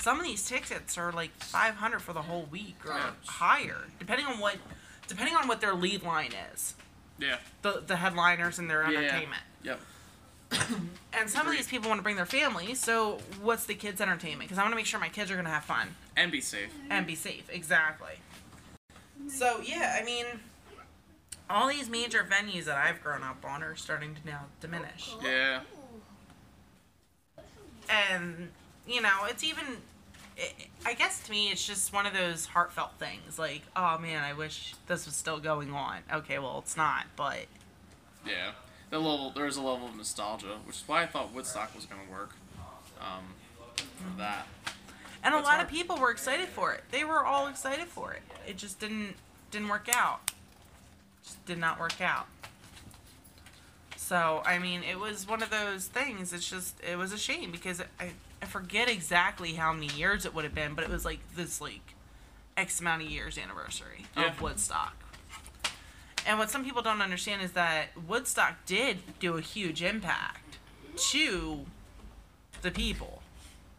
Some 0.00 0.18
of 0.18 0.24
these 0.24 0.44
tickets 0.46 0.98
are 0.98 1.12
like 1.12 1.30
five 1.42 1.74
hundred 1.76 2.00
for 2.02 2.12
the 2.12 2.22
whole 2.22 2.44
week 2.50 2.76
or 2.84 2.92
Yeah. 2.94 3.10
higher, 3.26 3.84
depending 3.98 4.26
on 4.26 4.38
what 4.38 4.56
depending 5.06 5.36
on 5.36 5.46
what 5.48 5.60
their 5.60 5.74
lead 5.74 6.02
line 6.02 6.32
is. 6.52 6.74
Yeah. 7.18 7.38
The 7.62 7.82
the 7.86 7.96
headliners 7.96 8.58
and 8.58 8.68
their 8.70 8.90
Yeah. 8.90 8.98
entertainment. 8.98 9.42
Yep. 9.62 9.80
And 11.14 11.28
some 11.30 11.46
of 11.46 11.52
these 11.52 11.68
people 11.68 11.88
want 11.90 11.98
to 11.98 12.02
bring 12.02 12.16
their 12.16 12.24
families, 12.26 12.80
so 12.80 13.18
what's 13.42 13.66
the 13.66 13.74
kids' 13.74 14.00
entertainment? 14.00 14.48
Because 14.48 14.58
I 14.58 14.62
want 14.62 14.72
to 14.72 14.76
make 14.76 14.86
sure 14.86 14.98
my 14.98 15.10
kids 15.10 15.30
are 15.30 15.34
going 15.34 15.44
to 15.44 15.50
have 15.52 15.64
fun. 15.64 15.94
And 16.16 16.32
be 16.32 16.40
safe. 16.40 16.72
and 16.90 17.06
be 17.06 17.14
safe. 17.14 17.48
Exactly. 17.50 18.14
So 19.28 19.60
yeah, 19.62 19.96
I 20.00 20.04
mean, 20.04 20.24
all 21.50 21.68
these 21.68 21.88
major 21.90 22.24
venues 22.28 22.64
that 22.64 22.76
I've 22.78 23.02
grown 23.02 23.22
up 23.22 23.44
on 23.44 23.62
are 23.62 23.76
starting 23.76 24.14
to 24.14 24.26
now 24.26 24.46
diminish, 24.60 25.14
Yeah. 25.22 25.60
and 27.90 28.50
you 28.86 29.00
know, 29.00 29.24
it's 29.28 29.44
even. 29.44 29.64
It, 30.36 30.54
I 30.86 30.94
guess 30.94 31.22
to 31.24 31.30
me, 31.30 31.50
it's 31.50 31.66
just 31.66 31.92
one 31.92 32.06
of 32.06 32.14
those 32.14 32.46
heartfelt 32.46 32.92
things. 32.98 33.38
Like, 33.38 33.62
oh 33.76 33.98
man, 33.98 34.24
I 34.24 34.32
wish 34.32 34.74
this 34.86 35.04
was 35.06 35.14
still 35.14 35.38
going 35.38 35.72
on. 35.72 35.98
Okay, 36.12 36.38
well, 36.38 36.58
it's 36.58 36.76
not, 36.76 37.04
but 37.16 37.44
Yeah, 38.26 38.52
the 38.90 38.98
level 38.98 39.30
there's 39.34 39.56
a 39.56 39.62
level 39.62 39.88
of 39.88 39.96
nostalgia, 39.96 40.58
which 40.64 40.76
is 40.76 40.84
why 40.86 41.02
I 41.02 41.06
thought 41.06 41.34
Woodstock 41.34 41.74
was 41.74 41.84
gonna 41.84 42.10
work. 42.10 42.30
Um, 43.00 43.34
for 43.76 44.18
that. 44.18 44.46
and 45.24 45.34
a 45.34 45.38
lot 45.38 45.46
hard. 45.46 45.62
of 45.62 45.68
people 45.68 45.96
were 45.98 46.10
excited 46.10 46.48
for 46.48 46.72
it. 46.72 46.82
They 46.90 47.04
were 47.04 47.24
all 47.24 47.46
excited 47.48 47.88
for 47.88 48.12
it. 48.12 48.22
It 48.46 48.56
just 48.56 48.80
didn't 48.80 49.14
didn't 49.50 49.68
work 49.68 49.88
out. 49.92 50.30
Just 51.24 51.44
did 51.46 51.58
not 51.58 51.78
work 51.78 52.00
out. 52.00 52.26
So 53.96 54.42
I 54.46 54.58
mean, 54.58 54.82
it 54.82 54.98
was 54.98 55.28
one 55.28 55.42
of 55.42 55.50
those 55.50 55.86
things. 55.86 56.32
It's 56.32 56.48
just 56.48 56.76
it 56.82 56.96
was 56.96 57.12
a 57.12 57.18
shame 57.18 57.50
because 57.50 57.80
I 58.00 58.10
I 58.42 58.44
forget 58.44 58.88
exactly 58.90 59.52
how 59.52 59.72
many 59.72 59.86
years 59.94 60.26
it 60.26 60.34
would 60.34 60.44
have 60.44 60.54
been, 60.54 60.74
but 60.74 60.82
it 60.82 60.90
was 60.90 61.04
like 61.04 61.20
this 61.36 61.60
like 61.60 61.94
X 62.56 62.80
amount 62.80 63.02
of 63.02 63.08
years 63.08 63.38
anniversary 63.38 64.06
Yeah. 64.16 64.24
of 64.32 64.42
Woodstock. 64.42 64.96
And 66.26 66.38
what 66.38 66.50
some 66.50 66.64
people 66.64 66.82
don't 66.82 67.00
understand 67.00 67.42
is 67.42 67.52
that 67.52 67.88
Woodstock 68.06 68.64
did 68.66 68.98
do 69.20 69.36
a 69.36 69.40
huge 69.40 69.80
impact 69.82 70.58
to 71.10 71.66
the 72.62 72.70
people. 72.72 73.22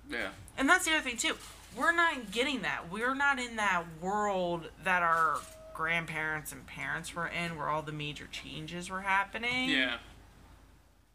Yeah. 0.09 0.29
And 0.57 0.67
that's 0.69 0.85
the 0.85 0.91
other 0.91 1.01
thing 1.01 1.17
too. 1.17 1.35
We're 1.75 1.91
not 1.91 2.31
getting 2.31 2.61
that. 2.61 2.89
We're 2.89 3.15
not 3.15 3.39
in 3.39 3.57
that 3.57 3.83
world 4.01 4.69
that 4.83 5.01
our 5.03 5.39
grandparents 5.73 6.51
and 6.51 6.65
parents 6.67 7.13
were 7.15 7.27
in 7.27 7.57
where 7.57 7.67
all 7.67 7.81
the 7.81 7.91
major 7.91 8.27
changes 8.31 8.89
were 8.89 9.01
happening. 9.01 9.69
Yeah. 9.69 9.97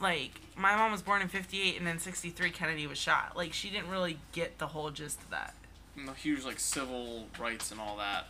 Like 0.01 0.41
my 0.57 0.77
mom 0.77 0.93
was 0.93 1.03
born 1.03 1.23
in 1.23 1.29
58 1.29 1.77
and 1.77 1.87
then 1.87 1.99
63 1.99 2.51
Kennedy 2.51 2.87
was 2.87 2.99
shot. 2.99 3.33
Like 3.37 3.53
she 3.53 3.71
didn't 3.71 3.91
really 3.91 4.19
get 4.33 4.59
the 4.59 4.69
whole 4.69 4.91
gist 4.91 5.21
of 5.23 5.31
that. 5.31 5.55
And 5.97 6.07
the 6.09 6.13
huge 6.15 6.45
like 6.45 6.61
civil 6.61 7.27
rights 7.39 7.71
and 7.73 7.81
all 7.81 7.97
that. 7.97 8.27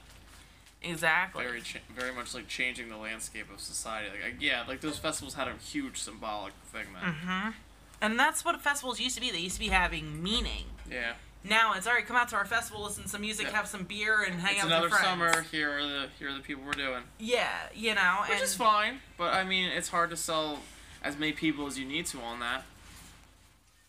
Exactly. 0.83 1.45
Very, 1.45 1.61
cha- 1.61 1.81
very 1.95 2.13
much 2.15 2.35
like 2.35 2.49
changing 2.49 2.89
the 2.89 2.97
landscape 2.97 3.53
of 3.53 3.61
society. 3.61 4.09
Like, 4.23 4.37
yeah, 4.41 4.65
like 4.67 4.81
those 4.81 4.97
festivals 4.99 5.35
had 5.35 5.49
a 5.49 5.55
huge 5.55 5.99
symbolic 5.99 6.53
thing 6.73 6.87
then. 6.95 7.15
Mhm. 7.15 7.55
And 8.01 8.19
that's 8.19 8.45
what 8.45 8.61
festivals 8.63 9.01
used 9.01 9.17
to 9.17 9.21
be. 9.21 9.31
They 9.31 9.39
used 9.41 9.57
to 9.57 9.61
be 9.61 9.69
having 9.69 10.23
meaning. 10.23 10.67
Yeah. 10.89 11.15
Now 11.45 11.75
it's 11.75 11.87
all 11.87 11.93
right. 11.95 12.07
Come 12.07 12.17
out 12.17 12.29
to 12.29 12.37
our 12.37 12.45
festival, 12.45 12.83
listen 12.85 13.03
to 13.05 13.09
some 13.09 13.21
music, 13.21 13.47
Yeah. 13.49 13.57
have 13.57 13.69
some 13.69 13.85
beer, 13.85 14.23
and 14.23 14.41
hang 14.41 14.55
it's 14.55 14.63
out 14.65 14.69
another 14.69 14.89
with 14.89 14.99
summer. 14.99 15.43
Here 15.51 15.79
are 15.79 15.83
the 15.83 16.09
here 16.19 16.31
are 16.31 16.35
the 16.35 16.41
people 16.41 16.63
we're 16.65 16.73
doing, 16.73 17.03
Yeah, 17.19 17.51
you 17.75 17.95
know, 17.95 18.19
which 18.23 18.31
and 18.33 18.41
is 18.43 18.55
fine. 18.55 19.01
But 19.17 19.35
I 19.35 19.45
mean, 19.45 19.69
it's 19.69 19.89
hard 19.89 20.11
to 20.11 20.17
sell 20.17 20.61
as 21.03 21.17
many 21.19 21.33
people 21.33 21.67
as 21.67 21.79
you 21.79 21.85
need 21.87 22.07
to 22.07 22.19
on 22.21 22.41
that. 22.41 22.65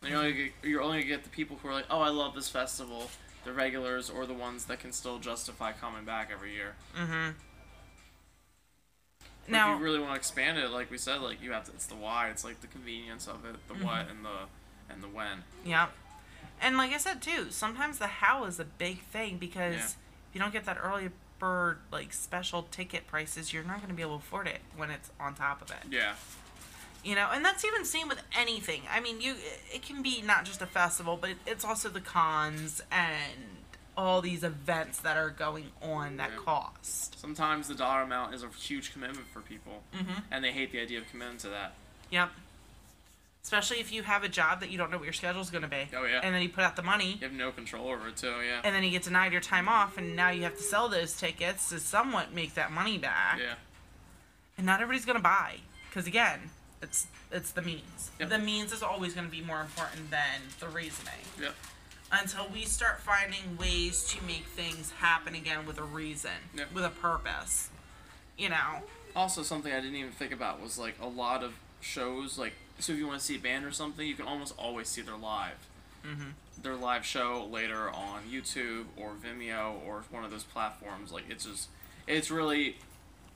You're 0.01 0.17
only 0.17 0.33
get, 0.33 0.51
you're 0.63 0.81
only 0.81 0.99
gonna 0.99 1.09
get 1.09 1.23
the 1.23 1.29
people 1.29 1.57
who 1.61 1.67
are 1.67 1.73
like, 1.73 1.85
oh, 1.89 1.99
I 1.99 2.09
love 2.09 2.33
this 2.33 2.47
festival, 2.47 3.09
the 3.43 3.51
regulars, 3.51 4.09
or 4.09 4.25
the 4.25 4.33
ones 4.33 4.65
that 4.65 4.79
can 4.79 4.93
still 4.93 5.19
justify 5.19 5.71
coming 5.73 6.05
back 6.05 6.29
every 6.31 6.53
year. 6.53 6.75
Mm-hmm. 6.97 7.31
But 9.45 9.51
Now, 9.51 9.73
if 9.73 9.79
you 9.79 9.83
really 9.85 9.99
want 9.99 10.11
to 10.11 10.15
expand 10.17 10.57
it, 10.57 10.69
like 10.69 10.89
we 10.91 10.97
said, 10.97 11.21
like 11.21 11.41
you 11.41 11.51
have 11.51 11.65
to. 11.65 11.71
It's 11.71 11.87
the 11.87 11.95
why. 11.95 12.29
It's 12.29 12.43
like 12.43 12.61
the 12.61 12.67
convenience 12.67 13.27
of 13.27 13.43
it, 13.45 13.55
the 13.67 13.73
what, 13.85 14.07
Mm-hmm. 14.07 14.11
and 14.11 14.25
the 14.25 14.93
and 14.93 15.03
the 15.03 15.07
when. 15.07 15.43
yeah, 15.65 15.87
and 16.61 16.77
like 16.77 16.91
I 16.93 16.97
said 16.97 17.21
too, 17.21 17.47
sometimes 17.51 17.99
the 17.99 18.07
how 18.07 18.45
is 18.45 18.59
a 18.59 18.65
big 18.65 19.01
thing 19.01 19.37
because 19.37 19.75
Yeah. 19.75 19.83
if 19.85 19.95
you 20.33 20.39
don't 20.39 20.51
get 20.53 20.65
that 20.65 20.77
early 20.81 21.09
bird 21.39 21.77
like 21.91 22.11
special 22.13 22.63
ticket 22.63 23.05
prices, 23.07 23.53
you're 23.53 23.63
not 23.63 23.77
going 23.77 23.89
to 23.89 23.93
be 23.95 24.01
able 24.01 24.17
to 24.17 24.23
afford 24.23 24.47
it 24.47 24.59
when 24.75 24.89
it's 24.91 25.09
on 25.19 25.35
top 25.35 25.61
of 25.61 25.69
it. 25.71 25.77
Yeah. 25.91 26.13
You 27.03 27.15
know, 27.15 27.29
and 27.33 27.43
that's 27.45 27.63
even 27.63 27.85
same 27.85 28.09
with 28.09 28.21
anything. 28.37 28.81
I 28.91 28.99
mean, 28.99 29.21
you 29.21 29.35
it 29.73 29.81
can 29.83 30.01
be 30.01 30.21
not 30.21 30.43
just 30.45 30.61
a 30.61 30.65
festival, 30.65 31.17
but 31.19 31.31
it's 31.45 31.63
also 31.63 31.87
the 31.89 32.01
cons 32.01 32.81
and 32.91 33.33
all 33.97 34.21
these 34.21 34.43
events 34.43 34.99
that 34.99 35.17
are 35.17 35.29
going 35.29 35.71
on 35.81 36.17
that 36.17 36.31
Yeah. 36.31 36.37
cost. 36.43 37.19
Sometimes 37.19 37.67
the 37.67 37.75
dollar 37.75 38.01
amount 38.01 38.33
is 38.33 38.43
a 38.43 38.49
huge 38.49 38.91
commitment 38.93 39.27
for 39.33 39.41
people, 39.41 39.83
Mhm. 39.93 40.23
and 40.31 40.43
they 40.43 40.51
hate 40.53 40.71
the 40.71 40.79
idea 40.81 40.99
of 40.99 41.09
committing 41.09 41.37
to 41.39 41.49
that. 41.49 41.73
Yep. 42.09 42.31
Especially 43.43 43.79
if 43.79 43.91
you 43.91 44.03
have 44.03 44.23
a 44.23 44.29
job 44.29 44.59
that 44.59 44.69
you 44.69 44.77
don't 44.77 44.91
know 44.91 44.97
what 44.97 45.05
your 45.05 45.13
schedule 45.13 45.41
is 45.41 45.49
going 45.49 45.61
to 45.63 45.67
be. 45.67 45.87
Oh, 45.95 46.03
yeah. 46.03 46.19
And 46.21 46.35
then 46.35 46.41
you 46.41 46.49
put 46.49 46.63
out 46.63 46.75
the 46.75 46.81
money. 46.83 47.13
You 47.13 47.27
have 47.27 47.31
no 47.33 47.51
control 47.51 47.89
over 47.89 48.07
it 48.09 48.17
too. 48.17 48.41
Yeah. 48.41 48.61
and 48.63 48.75
then 48.75 48.83
you 48.83 48.91
get 48.91 49.03
denied 49.03 49.31
your 49.31 49.41
time 49.41 49.67
off 49.69 49.97
and 49.97 50.15
now 50.15 50.29
you 50.29 50.43
have 50.43 50.55
to 50.57 50.63
sell 50.63 50.87
those 50.89 51.13
tickets 51.15 51.69
to 51.69 51.79
somewhat 51.79 52.31
make 52.33 52.53
that 52.55 52.71
money 52.71 52.97
back 52.97 53.39
Yeah. 53.39 53.55
and 54.57 54.65
not 54.65 54.81
everybody's 54.81 55.05
going 55.05 55.15
to 55.17 55.23
buy 55.23 55.59
because 55.89 56.05
again 56.07 56.51
it's 56.81 57.07
it's 57.31 57.51
the 57.51 57.62
means 57.62 58.12
Yep. 58.19 58.29
the 58.29 58.39
means 58.39 58.71
is 58.71 58.81
always 58.83 59.13
going 59.13 59.25
to 59.27 59.31
be 59.31 59.41
more 59.41 59.62
important 59.62 60.09
than 60.12 60.41
the 60.59 60.67
reasoning 60.67 61.13
Yep. 61.41 61.55
until 62.12 62.48
we 62.50 62.63
start 62.65 63.00
finding 63.01 63.57
ways 63.57 64.03
to 64.13 64.24
make 64.25 64.45
things 64.45 64.91
happen 65.00 65.36
again 65.36 65.65
with 65.65 65.77
a 65.77 65.83
reason 65.83 66.31
Yep. 66.55 66.71
with 66.74 66.86
a 66.86 66.89
purpose 66.89 67.69
you 68.38 68.50
know 68.50 68.81
Also, 69.15 69.41
something 69.43 69.74
I 69.74 69.79
didn't 69.81 69.95
even 69.95 70.12
think 70.12 70.31
about 70.31 70.62
was 70.62 70.77
like 70.77 70.95
a 71.01 71.07
lot 71.07 71.43
of 71.43 71.53
shows. 71.81 72.38
Like, 72.38 72.53
so 72.77 72.93
if 72.93 73.00
you 73.00 73.07
want 73.07 73.19
to 73.19 73.25
see 73.25 73.36
a 73.36 73.39
band 73.39 73.65
or 73.65 73.71
something, 73.71 74.05
you 74.07 74.13
can 74.13 74.27
almost 74.27 74.53
always 74.57 74.88
see 74.88 75.01
their 75.01 75.17
live. 75.17 75.57
Mhm. 76.05 76.33
Their 76.62 76.75
live 76.75 77.03
show 77.05 77.43
later 77.45 77.89
on 77.89 78.29
YouTube 78.29 78.86
or 78.95 79.13
Vimeo 79.15 79.81
or 79.86 80.03
one 80.12 80.24
of 80.24 80.29
those 80.31 80.43
platforms. 80.43 81.12
Like, 81.12 81.27
it's 81.27 81.45
just, 81.45 81.69
it's 82.05 82.29
really, 82.29 82.77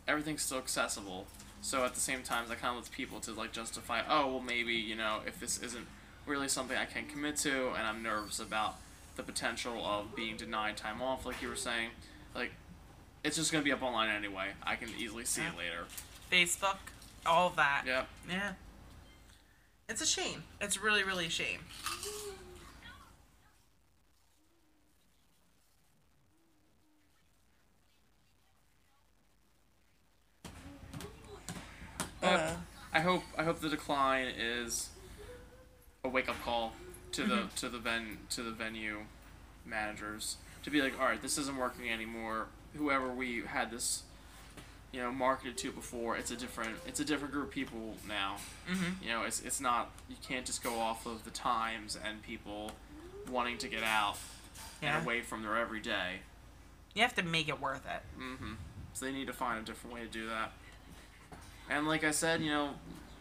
everything's 0.07 0.43
still 0.43 0.59
accessible. 0.59 1.25
So 1.63 1.85
at 1.85 1.93
the 1.95 2.01
same 2.01 2.23
time, 2.23 2.43
I 2.51 2.55
kind 2.55 2.77
of 2.77 2.83
let 2.83 2.91
people 2.91 3.19
to 3.21 3.31
like 3.31 3.53
justify, 3.53 4.01
oh 4.07 4.27
well, 4.27 4.41
maybe 4.41 4.73
you 4.73 4.95
know 4.95 5.21
if 5.25 5.39
this 5.39 5.57
isn't 5.63 5.87
really 6.27 6.47
something 6.49 6.77
I 6.77 6.85
can 6.85 7.05
commit 7.07 7.37
to, 7.37 7.69
and 7.69 7.87
I'm 7.87 8.03
nervous 8.03 8.39
about 8.39 8.75
the 9.15 9.23
potential 9.23 9.83
of 9.85 10.13
being 10.15 10.35
denied 10.37 10.75
time 10.77 11.01
off, 11.01 11.25
like 11.25 11.41
you 11.41 11.47
were 11.47 11.55
saying, 11.55 11.89
like 12.35 12.51
it's 13.23 13.37
just 13.37 13.51
gonna 13.51 13.63
be 13.63 13.71
up 13.71 13.81
online 13.81 14.09
anyway. 14.09 14.49
I 14.61 14.75
can 14.75 14.89
easily 14.99 15.23
see 15.25 15.41
it 15.41 15.57
later. 15.57 15.85
facebook 16.31 16.77
all 17.25 17.47
of 17.47 17.55
that 17.55 17.83
Yeah. 17.87 18.03
yeah 18.29 18.51
it's 19.87 20.01
a 20.01 20.05
shame 20.05 20.43
it's 20.59 20.81
really 20.81 21.03
really 21.03 21.27
a 21.27 21.29
shame 21.29 21.59
But 32.23 32.57
I 32.93 32.99
hope 33.01 33.23
I 33.37 33.43
hope 33.43 33.59
the 33.59 33.69
decline 33.69 34.27
is 34.37 34.89
a 36.03 36.09
wake 36.09 36.29
up 36.29 36.41
call 36.43 36.73
to 37.13 37.23
the 37.23 37.43
to 37.57 37.69
the 37.69 37.77
ven 37.79 38.17
to 38.31 38.41
the 38.43 38.51
venue 38.51 38.99
managers 39.65 40.37
to 40.63 40.69
be 40.69 40.81
like, 40.81 40.99
all 40.99 41.05
right, 41.05 41.21
this 41.21 41.37
isn't 41.37 41.57
working 41.57 41.89
anymore. 41.89 42.47
Whoever 42.77 43.09
we 43.09 43.43
had 43.45 43.69
this, 43.71 44.03
you 44.91 45.01
know, 45.01 45.11
marketed 45.11 45.57
to 45.59 45.71
before, 45.71 46.17
it's 46.17 46.31
a 46.31 46.35
different 46.35 46.77
it's 46.87 46.99
a 46.99 47.05
different 47.05 47.33
group 47.33 47.45
of 47.47 47.51
people 47.51 47.95
now. 48.07 48.37
Mhm. 48.69 49.01
You 49.01 49.09
know, 49.09 49.23
it's 49.23 49.41
it's 49.41 49.59
not 49.61 49.91
you 50.09 50.15
can't 50.27 50.45
just 50.45 50.63
go 50.63 50.79
off 50.79 51.05
of 51.05 51.23
the 51.23 51.31
times 51.31 51.97
and 52.03 52.21
people 52.23 52.71
wanting 53.29 53.57
to 53.57 53.67
get 53.67 53.83
out 53.83 54.17
yeah 54.81 54.97
and 54.97 55.05
away 55.05 55.21
from 55.21 55.41
their 55.43 55.55
everyday. 55.57 56.19
you 56.93 57.01
have 57.01 57.15
to 57.15 57.23
make 57.23 57.47
it 57.47 57.59
worth 57.61 57.85
it 57.85 58.01
Mm-hmm. 58.19 58.53
So 58.93 59.05
they 59.05 59.11
need 59.13 59.27
to 59.27 59.33
find 59.33 59.59
a 59.59 59.63
different 59.63 59.95
way 59.95 60.01
to 60.01 60.07
do 60.07 60.27
that. 60.27 60.51
And 61.69 61.87
like 61.87 62.03
I 62.03 62.11
said, 62.11 62.41
you 62.41 62.49
know, 62.49 62.71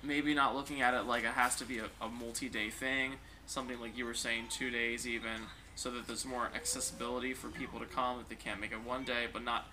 maybe 0.03 0.35
not 0.35 0.55
looking 0.55 0.83
at 0.83 0.95
it 0.95 1.03
like 1.03 1.25
it 1.25 1.31
has 1.31 1.57
to 1.57 1.65
be 1.65 1.79
a, 1.79 1.87
a 2.01 2.09
multi-day 2.09 2.71
thing. 2.71 3.15
Something 3.47 3.81
like 3.81 3.97
you 3.97 4.05
were 4.05 4.15
saying, 4.15 4.47
two 4.51 4.71
days 4.71 5.07
even, 5.07 5.43
so 5.75 5.91
that 5.91 6.07
there's 6.07 6.25
more 6.25 6.49
accessibility 6.55 7.35
for 7.35 7.49
people 7.49 7.81
to 7.81 7.87
come 7.87 8.21
if 8.21 8.29
they 8.29 8.35
can't 8.35 8.61
make 8.61 8.73
it 8.73 8.83
one 8.85 9.05
day, 9.05 9.27
but 9.33 9.45
not 9.45 9.67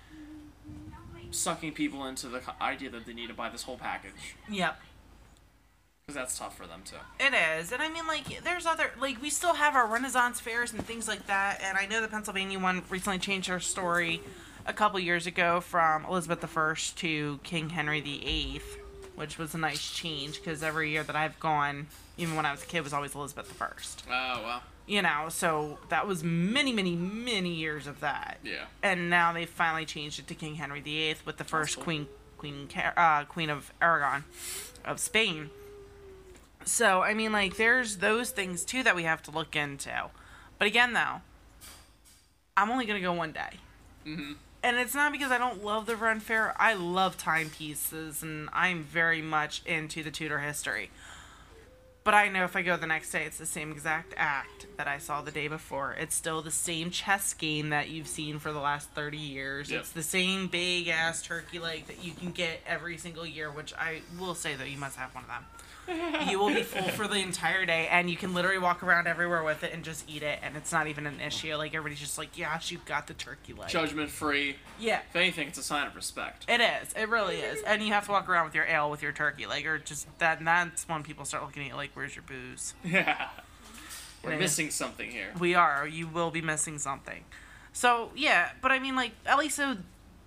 sucking 1.31 1.73
people 1.73 2.05
into 2.05 2.27
the 2.27 2.41
idea 2.61 2.89
that 2.89 3.05
they 3.05 3.13
need 3.13 3.27
to 3.27 3.33
buy 3.35 3.49
this 3.49 3.61
whole 3.61 3.77
package 3.77 4.35
yep 4.49 4.81
because 6.09 6.15
that's 6.15 6.39
tough 6.39 6.57
for 6.57 6.65
them 6.65 6.81
too. 6.83 6.95
It 7.19 7.35
is, 7.59 7.71
and 7.71 7.83
I 7.83 7.89
mean, 7.89 8.07
like, 8.07 8.43
there's 8.43 8.65
other, 8.65 8.89
like, 8.99 9.21
we 9.21 9.29
still 9.29 9.53
have 9.53 9.75
our 9.75 9.85
Renaissance 9.85 10.39
fairs 10.39 10.73
and 10.73 10.83
things 10.83 11.07
like 11.07 11.27
that. 11.27 11.61
And 11.63 11.77
I 11.77 11.85
know 11.85 12.01
the 12.01 12.07
Pennsylvania 12.07 12.57
one 12.57 12.81
recently 12.89 13.19
changed 13.19 13.47
their 13.47 13.59
story 13.59 14.21
a 14.69 14.73
couple 14.73 14.99
years 14.99 15.25
ago 15.25 15.59
from 15.61 16.05
Elizabeth 16.05 16.45
I 16.57 16.73
to 16.97 17.39
King 17.43 17.69
Henry 17.71 18.01
VIII, 18.01 18.61
which 19.15 19.37
was 19.39 19.55
a 19.55 19.57
nice 19.57 19.91
change 19.91 20.35
because 20.39 20.61
every 20.61 20.91
year 20.91 21.01
that 21.03 21.15
I've 21.15 21.39
gone, 21.39 21.87
even 22.17 22.35
when 22.35 22.45
I 22.45 22.51
was 22.51 22.61
a 22.63 22.67
kid, 22.67 22.81
was 22.83 22.93
always 22.93 23.15
Elizabeth 23.15 23.51
I. 23.59 23.67
Oh 24.09 24.43
well, 24.43 24.63
You 24.85 25.01
know, 25.01 25.25
so 25.29 25.79
that 25.89 26.07
was 26.07 26.23
many, 26.23 26.71
many, 26.71 26.95
many 26.95 27.49
years 27.53 27.87
of 27.87 27.99
that. 28.01 28.37
yeah, 28.43 28.65
And 28.83 29.09
now 29.09 29.33
they 29.33 29.45
finally 29.47 29.85
changed 29.85 30.19
it 30.19 30.27
to 30.27 30.35
King 30.35 30.55
Henry 30.55 30.81
VIII 30.81 31.15
with 31.25 31.37
the 31.37 31.43
first 31.43 31.75
cool. 31.75 31.83
Queen, 31.85 32.07
Queen, 32.37 32.69
uh, 32.95 33.23
Queen 33.25 33.49
of 33.49 33.73
Aragon, 33.81 34.23
of 34.85 34.99
Spain. 34.99 35.49
So 36.63 37.01
I 37.01 37.15
mean, 37.15 37.31
like, 37.31 37.57
there's 37.57 37.97
those 37.97 38.29
things 38.29 38.63
too 38.63 38.83
that 38.83 38.95
we 38.95 39.01
have 39.03 39.23
to 39.23 39.31
look 39.31 39.55
into. 39.55 39.91
But 40.59 40.67
again, 40.67 40.93
though, 40.93 41.21
I'm 42.55 42.69
only 42.69 42.85
gonna 42.85 42.99
go 43.01 43.13
one 43.13 43.31
day, 43.31 43.57
Mhm. 44.05 44.35
And 44.63 44.77
it's 44.77 44.93
not 44.93 45.11
because 45.11 45.31
I 45.31 45.37
don't 45.37 45.63
love 45.63 45.85
the 45.85 45.95
Ren 45.95 46.19
Fair. 46.19 46.53
I 46.57 46.73
love 46.73 47.17
timepieces, 47.17 48.21
and 48.23 48.49
I'm 48.51 48.83
very 48.83 49.21
much 49.21 49.61
into 49.65 50.03
the 50.03 50.11
Tudor 50.11 50.39
history. 50.39 50.89
But 52.03 52.13
I 52.13 52.29
know 52.29 52.43
if 52.43 52.55
I 52.55 52.61
go 52.61 52.77
the 52.77 52.87
next 52.87 53.11
day, 53.11 53.25
it's 53.25 53.37
the 53.37 53.45
same 53.45 53.71
exact 53.71 54.13
act 54.17 54.67
that 54.77 54.87
I 54.87 54.97
saw 54.97 55.21
the 55.21 55.31
day 55.31 55.47
before. 55.47 55.93
It's 55.93 56.15
still 56.15 56.41
the 56.41 56.51
same 56.51 56.91
chess 56.91 57.33
game 57.33 57.69
that 57.69 57.89
you've 57.89 58.07
seen 58.07 58.39
for 58.39 58.51
the 58.51 58.59
last 58.59 58.89
30 58.91 59.17
years. 59.17 59.69
Yep. 59.69 59.81
It's 59.81 59.91
the 59.91 60.03
same 60.03 60.47
big 60.47 60.87
ass 60.87 61.21
turkey 61.21 61.59
leg 61.59 61.87
that 61.87 62.03
you 62.03 62.13
can 62.13 62.31
get 62.31 62.61
every 62.65 62.97
single 62.97 63.25
year, 63.25 63.51
which 63.51 63.73
I 63.73 64.01
will 64.17 64.35
say 64.35 64.55
that 64.55 64.69
you 64.69 64.77
must 64.77 64.95
have 64.95 65.13
one 65.13 65.25
of 65.25 65.29
them. 65.29 65.45
you 66.29 66.39
will 66.39 66.53
be 66.53 66.63
full 66.63 66.83
for 66.89 67.07
the 67.07 67.17
entire 67.17 67.65
day, 67.65 67.87
and 67.89 68.09
you 68.09 68.17
can 68.17 68.33
literally 68.33 68.59
walk 68.59 68.83
around 68.83 69.07
everywhere 69.07 69.43
with 69.43 69.63
it 69.63 69.73
and 69.73 69.83
just 69.83 70.07
eat 70.09 70.23
it, 70.23 70.39
and 70.43 70.55
it's 70.55 70.71
not 70.71 70.87
even 70.87 71.07
an 71.07 71.19
issue. 71.19 71.55
Like, 71.55 71.73
everybody's 71.73 71.99
just 71.99 72.17
like, 72.17 72.37
yes, 72.37 72.71
you've 72.71 72.85
got 72.85 73.07
the 73.07 73.13
turkey 73.13 73.53
leg. 73.53 73.69
Judgment 73.69 74.09
free. 74.09 74.55
Yeah. 74.79 75.01
If 75.09 75.15
anything, 75.15 75.47
it's 75.47 75.57
a 75.57 75.63
sign 75.63 75.87
of 75.87 75.95
respect. 75.95 76.45
It 76.47 76.61
is. 76.61 76.93
It 76.95 77.09
really 77.09 77.37
is. 77.37 77.61
And 77.63 77.81
you 77.81 77.93
have 77.93 78.05
to 78.05 78.11
walk 78.11 78.29
around 78.29 78.45
with 78.45 78.55
your 78.55 78.65
ale 78.65 78.89
with 78.89 79.01
your 79.01 79.11
turkey 79.11 79.45
leg, 79.45 79.65
or 79.65 79.79
just 79.79 80.07
that. 80.19 80.39
And 80.39 80.47
that's 80.47 80.87
when 80.87 81.03
people 81.03 81.25
start 81.25 81.43
looking 81.43 81.63
at 81.63 81.69
you 81.69 81.75
like, 81.75 81.88
"Where's 81.93 82.15
your 82.15 82.23
booze?" 82.23 82.73
Yeah. 82.83 83.29
We're 84.23 84.31
Yeah. 84.33 84.39
missing 84.39 84.69
something 84.71 85.09
here. 85.11 85.31
We 85.39 85.55
are. 85.55 85.87
You 85.87 86.07
will 86.07 86.29
be 86.31 86.41
missing 86.41 86.77
something. 86.77 87.23
So 87.71 88.11
yeah, 88.15 88.51
but 88.61 88.71
I 88.71 88.79
mean, 88.79 88.95
like 88.95 89.11
at 89.25 89.37
least 89.37 89.55
so 89.55 89.77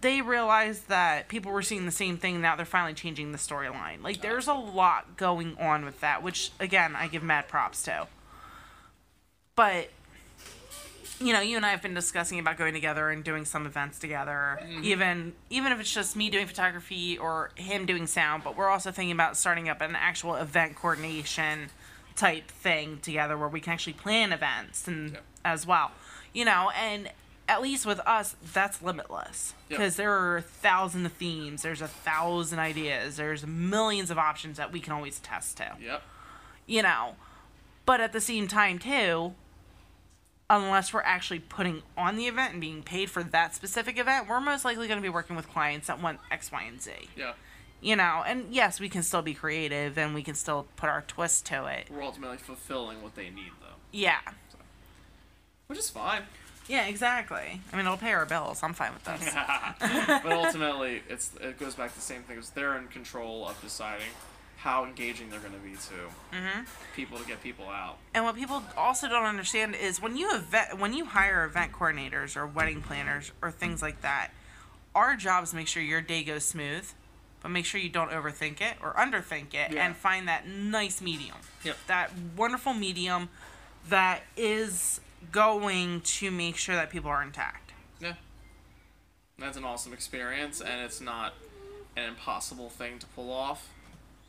they 0.01 0.21
realized 0.23 0.89
that 0.89 1.29
people 1.29 1.53
were 1.53 1.63
seeing 1.63 1.85
the 1.87 1.93
same 1.93 2.17
thing. 2.17 2.41
Now 2.41 2.57
they're 2.57 2.65
finally 2.65 2.95
changing 2.95 3.33
the 3.33 3.39
storyline. 3.39 4.03
Like 4.03 4.21
there's 4.23 4.49
a 4.49 4.55
lot 4.55 5.17
going 5.17 5.57
on 5.59 5.85
with 5.85 6.01
that, 6.01 6.23
which 6.23 6.53
again 6.59 6.97
I 6.97 7.07
give 7.09 7.23
mad 7.23 7.49
props 7.49 7.83
to. 7.85 8.09
But 9.55 9.91
you 11.21 11.33
know, 11.33 11.41
you 11.41 11.57
and 11.57 11.65
I 11.65 11.71
have 11.71 11.83
been 11.83 11.95
discussing 11.95 12.39
about 12.39 12.57
going 12.59 12.75
together 12.75 13.11
and 13.11 13.23
doing 13.23 13.45
some 13.45 13.67
events 13.67 13.99
together. 13.99 14.59
Mm-hmm. 14.63 14.85
Even 14.85 15.33
even 15.51 15.73
if 15.73 15.81
it's 15.81 15.93
just 15.93 16.17
me 16.17 16.31
doing 16.31 16.47
photography 16.47 17.17
or 17.19 17.51
him 17.55 17.87
doing 17.87 18.07
sound, 18.07 18.43
but 18.45 18.57
we're 18.57 18.69
also 18.69 18.91
thinking 18.91 19.13
about 19.13 19.37
starting 19.37 19.69
up 19.69 19.81
an 19.81 19.95
actual 19.97 20.35
event 20.37 20.75
coordination 20.77 21.69
type 22.17 22.49
thing 22.49 22.99
together 23.03 23.39
where 23.39 23.49
we 23.49 23.61
can 23.61 23.73
actually 23.73 23.93
plan 23.95 24.33
events 24.33 24.87
and 24.89 25.13
Yep. 25.13 25.23
as 25.45 25.67
well. 25.67 25.93
You 26.33 26.45
know, 26.45 26.71
and 26.77 27.11
at 27.49 27.61
least 27.63 27.85
with 27.87 28.01
us, 28.01 28.37
that's 28.53 28.81
limitless 28.83 29.55
Yep. 29.69 29.79
because 29.79 29.97
there 29.97 30.13
are 30.13 30.37
a 30.39 30.43
thousand 30.43 31.09
themes. 31.13 31.63
There's 31.63 31.83
a 31.83 31.89
thousand 31.89 32.59
ideas. 32.59 33.17
There's 33.17 33.47
millions 33.47 34.11
of 34.11 34.19
options 34.19 34.57
that 34.59 34.73
we 34.73 34.81
can 34.81 34.93
always 34.93 35.19
test 35.21 35.57
to 35.59 35.77
Yep. 35.81 36.03
you 36.67 36.83
know. 36.83 37.17
But 37.85 38.01
at 38.01 38.13
the 38.13 38.21
same 38.21 38.47
time, 38.47 38.79
too, 38.79 39.35
unless 40.61 40.93
we're 40.93 41.01
actually 41.03 41.39
putting 41.41 41.83
on 41.97 42.17
the 42.17 42.27
event 42.27 42.53
and 42.53 42.61
being 42.61 42.83
paid 42.83 43.11
for 43.11 43.23
that 43.23 43.55
specific 43.55 43.99
event, 43.99 44.29
we're 44.29 44.41
most 44.41 44.65
likely 44.65 44.87
going 44.87 44.99
to 44.99 45.03
be 45.03 45.09
working 45.09 45.35
with 45.37 45.49
clients 45.49 45.87
that 45.87 46.01
want 46.01 46.21
X, 46.31 46.53
Y, 46.53 46.63
and 46.63 46.81
Z. 46.81 46.93
Yeah. 47.17 47.33
You 47.81 47.97
know, 47.97 48.23
and 48.27 48.47
yes, 48.55 48.79
we 48.79 48.89
can 48.89 49.03
still 49.03 49.23
be 49.23 49.35
creative 49.35 49.99
and 49.99 50.15
we 50.15 50.23
can 50.23 50.35
still 50.35 50.67
put 50.77 50.89
our 50.89 51.03
twist 51.03 51.47
to 51.47 51.67
it. 51.67 51.89
We're 51.91 52.03
ultimately 52.03 52.37
fulfilling 52.37 53.03
what 53.03 53.17
they 53.17 53.31
need, 53.31 53.51
though, 53.61 53.77
Yeah. 53.91 54.19
which 55.67 55.79
is 55.79 55.91
fine. 55.91 56.23
Yeah, 56.69 56.87
exactly. 56.87 57.61
I 57.73 57.77
mean, 57.77 57.85
it'll 57.87 57.97
pay 57.99 58.13
our 58.13 58.25
bills. 58.25 58.61
I'm 58.63 58.73
fine 58.73 58.93
with 58.95 59.05
this. 59.05 59.35
but 60.23 60.33
ultimately, 60.33 61.03
it's 61.09 61.33
it 61.41 61.59
goes 61.59 61.75
back 61.75 61.91
to 61.91 61.97
the 61.97 62.03
same 62.05 62.23
thing. 62.23 62.39
Is 62.39 62.51
they're 62.51 62.79
in 62.79 62.87
control 62.87 63.49
of 63.49 63.61
deciding 63.61 64.07
how 64.63 64.85
engaging 64.85 65.29
they're 65.29 65.41
going 65.41 65.53
to 65.53 65.59
be 65.59 65.73
to 65.73 66.37
hmm 66.37 66.61
people 66.95 67.19
to 67.19 67.27
get 67.27 67.43
people 67.43 67.67
out. 67.69 67.97
And 68.15 68.25
what 68.25 68.37
people 68.37 68.63
also 68.77 69.09
don't 69.09 69.25
understand 69.25 69.75
is 69.75 70.01
when 70.01 70.17
you 70.17 70.33
event, 70.35 70.79
when 70.79 70.93
you 70.93 71.05
hire 71.07 71.45
event 71.45 71.73
coordinators 71.73 72.37
or 72.37 72.47
wedding 72.47 72.81
planners 72.83 73.33
or 73.43 73.51
things 73.51 73.83
like 73.83 74.03
that, 74.03 74.29
our 74.95 75.17
job 75.17 75.43
is 75.45 75.51
to 75.51 75.57
make 75.57 75.67
sure 75.69 75.83
your 75.83 76.01
day 76.03 76.23
goes 76.23 76.45
smooth, 76.45 76.89
but 77.43 77.49
make 77.49 77.65
sure 77.65 77.81
you 77.81 77.89
don't 77.89 78.11
overthink 78.11 78.61
it 78.61 78.75
or 78.83 78.93
underthink 78.95 79.55
it, 79.55 79.73
Yeah. 79.73 79.85
and 79.87 79.97
find 79.97 80.29
that 80.29 80.47
nice 80.47 81.01
medium. 81.01 81.37
Yep. 81.65 81.77
That 81.89 82.11
wonderful 82.37 82.75
medium 82.75 83.31
that 83.89 84.23
is 84.37 85.01
going 85.33 86.03
to 86.03 86.31
make 86.31 86.57
sure 86.57 86.77
that 86.77 86.91
people 86.91 87.11
are 87.11 87.23
intact. 87.23 87.73
Yeah. 88.01 88.15
That's 89.39 89.57
an 89.57 89.65
awesome 89.65 89.93
experience, 89.93 90.61
and 90.61 90.83
it's 90.83 91.01
not 91.01 91.33
an 91.97 92.05
impossible 92.05 92.69
thing 92.71 92.99
to 93.01 93.07
pull 93.07 93.33
off. 93.33 93.69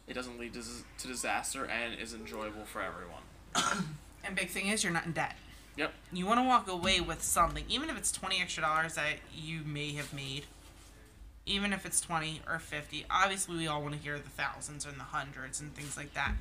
It 0.08 0.14
doesn't 0.14 0.40
lead 0.40 0.54
to, 0.54 0.62
to 1.00 1.08
disaster 1.08 1.66
and 1.66 2.00
is 2.00 2.14
enjoyable 2.14 2.66
for 2.66 2.82
everyone. 2.82 3.24
And 4.26 4.38
big 4.38 4.50
thing 4.50 4.68
is 4.68 4.86
you're 4.86 4.94
not 4.94 5.06
in 5.06 5.12
debt. 5.12 5.36
Yep. 5.76 5.94
You 6.14 6.26
want 6.26 6.40
to 6.40 6.44
walk 6.44 6.70
away 6.70 7.02
with 7.02 7.22
something, 7.22 7.66
even 7.68 7.90
if 7.90 7.98
it's 7.98 8.12
20 8.12 8.40
extra 8.42 8.64
dollars 8.64 8.96
that 8.96 9.18
you 9.36 9.62
may 9.66 9.92
have 9.96 10.14
made. 10.14 10.46
Even 11.46 11.74
if 11.74 11.86
it's 11.86 12.00
20 12.00 12.42
or 12.48 12.58
50. 12.58 13.06
Obviously, 13.12 13.58
we 13.58 13.68
all 13.68 13.82
want 13.82 13.96
to 13.96 14.00
hear 14.00 14.18
the 14.18 14.30
thousands 14.30 14.86
and 14.86 14.98
the 14.98 15.04
hundreds 15.04 15.60
and 15.60 15.76
things 15.76 15.98
like 15.98 16.14
that. 16.14 16.36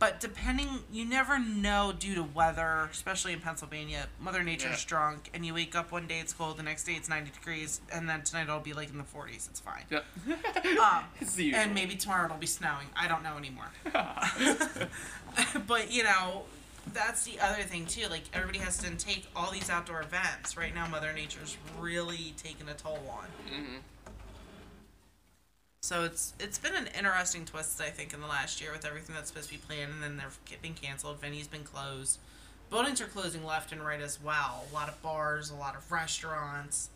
But 0.00 0.18
depending, 0.18 0.80
you 0.90 1.04
never 1.04 1.38
know 1.38 1.92
due 1.96 2.14
to 2.14 2.22
weather, 2.22 2.88
especially 2.90 3.34
in 3.34 3.40
Pennsylvania. 3.40 4.08
Mother 4.18 4.42
Nature's 4.42 4.82
Yeah. 4.82 4.88
drunk, 4.88 5.30
and 5.34 5.44
you 5.44 5.52
wake 5.54 5.76
up 5.76 5.92
one 5.92 6.06
day 6.06 6.18
it's 6.20 6.32
cold, 6.32 6.56
the 6.56 6.62
next 6.62 6.84
day 6.84 6.94
it's 6.94 7.08
90 7.08 7.30
degrees, 7.30 7.82
and 7.92 8.08
then 8.08 8.22
tonight 8.22 8.44
it'll 8.44 8.60
be 8.60 8.72
like 8.72 8.88
in 8.88 8.96
the 8.96 9.04
40s. 9.04 9.46
It's 9.50 9.60
fine. 9.60 9.84
Yep. 9.90 10.04
Um, 10.80 11.04
it's 11.20 11.38
and 11.38 11.74
maybe 11.74 11.94
tomorrow 11.96 12.24
it'll 12.24 12.38
be 12.38 12.46
snowing. 12.46 12.86
I 12.96 13.06
don't 13.08 13.22
know 13.22 13.36
anymore. 13.36 13.70
but 15.66 15.90
you 15.92 16.02
know, 16.04 16.44
that's 16.94 17.24
the 17.24 17.38
other 17.40 17.62
thing 17.62 17.84
too. 17.86 18.08
Like 18.08 18.22
everybody 18.32 18.58
has 18.60 18.78
to 18.78 18.90
take 18.96 19.26
all 19.36 19.50
these 19.50 19.68
outdoor 19.68 20.00
events. 20.00 20.56
Right 20.56 20.74
now, 20.74 20.88
Mother 20.88 21.12
Nature's 21.12 21.56
really 21.78 22.32
taking 22.36 22.68
a 22.68 22.74
toll 22.74 22.98
on. 23.10 23.26
hmm 23.54 23.76
So 25.82 26.04
it's 26.04 26.34
it's 26.38 26.58
been 26.58 26.74
an 26.74 26.88
interesting 26.96 27.44
twist, 27.44 27.80
I 27.80 27.88
think, 27.88 28.12
in 28.12 28.20
the 28.20 28.26
last 28.26 28.60
year 28.60 28.70
with 28.70 28.84
everything 28.84 29.14
that's 29.14 29.28
supposed 29.28 29.48
to 29.48 29.54
be 29.54 29.60
planned, 29.60 29.92
and 29.94 30.02
then 30.02 30.16
they're 30.16 30.58
been 30.62 30.74
canceled. 30.74 31.20
Venues 31.20 31.50
been 31.50 31.64
closed. 31.64 32.18
Buildings 32.68 33.00
are 33.00 33.06
closing 33.06 33.44
left 33.44 33.72
and 33.72 33.84
right 33.84 34.00
as 34.00 34.22
well. 34.22 34.66
A 34.70 34.74
lot 34.74 34.88
of 34.88 35.00
bars, 35.02 35.50
a 35.50 35.54
lot 35.54 35.74
of 35.74 35.90
restaurants, 35.90 36.90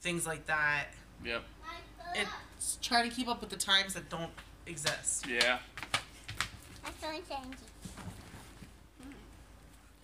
things 0.00 0.26
like 0.26 0.46
that. 0.46 0.84
Yep. 1.24 1.42
It's 2.14 2.78
trying 2.80 3.08
to 3.08 3.16
keep 3.16 3.26
up 3.26 3.40
with 3.40 3.50
the 3.50 3.56
times 3.56 3.94
that 3.94 4.08
don't 4.10 4.30
exist. 4.66 5.26
Yeah. 5.26 5.58
That's 6.84 7.02
what 7.02 7.22
I'm. 7.32 7.50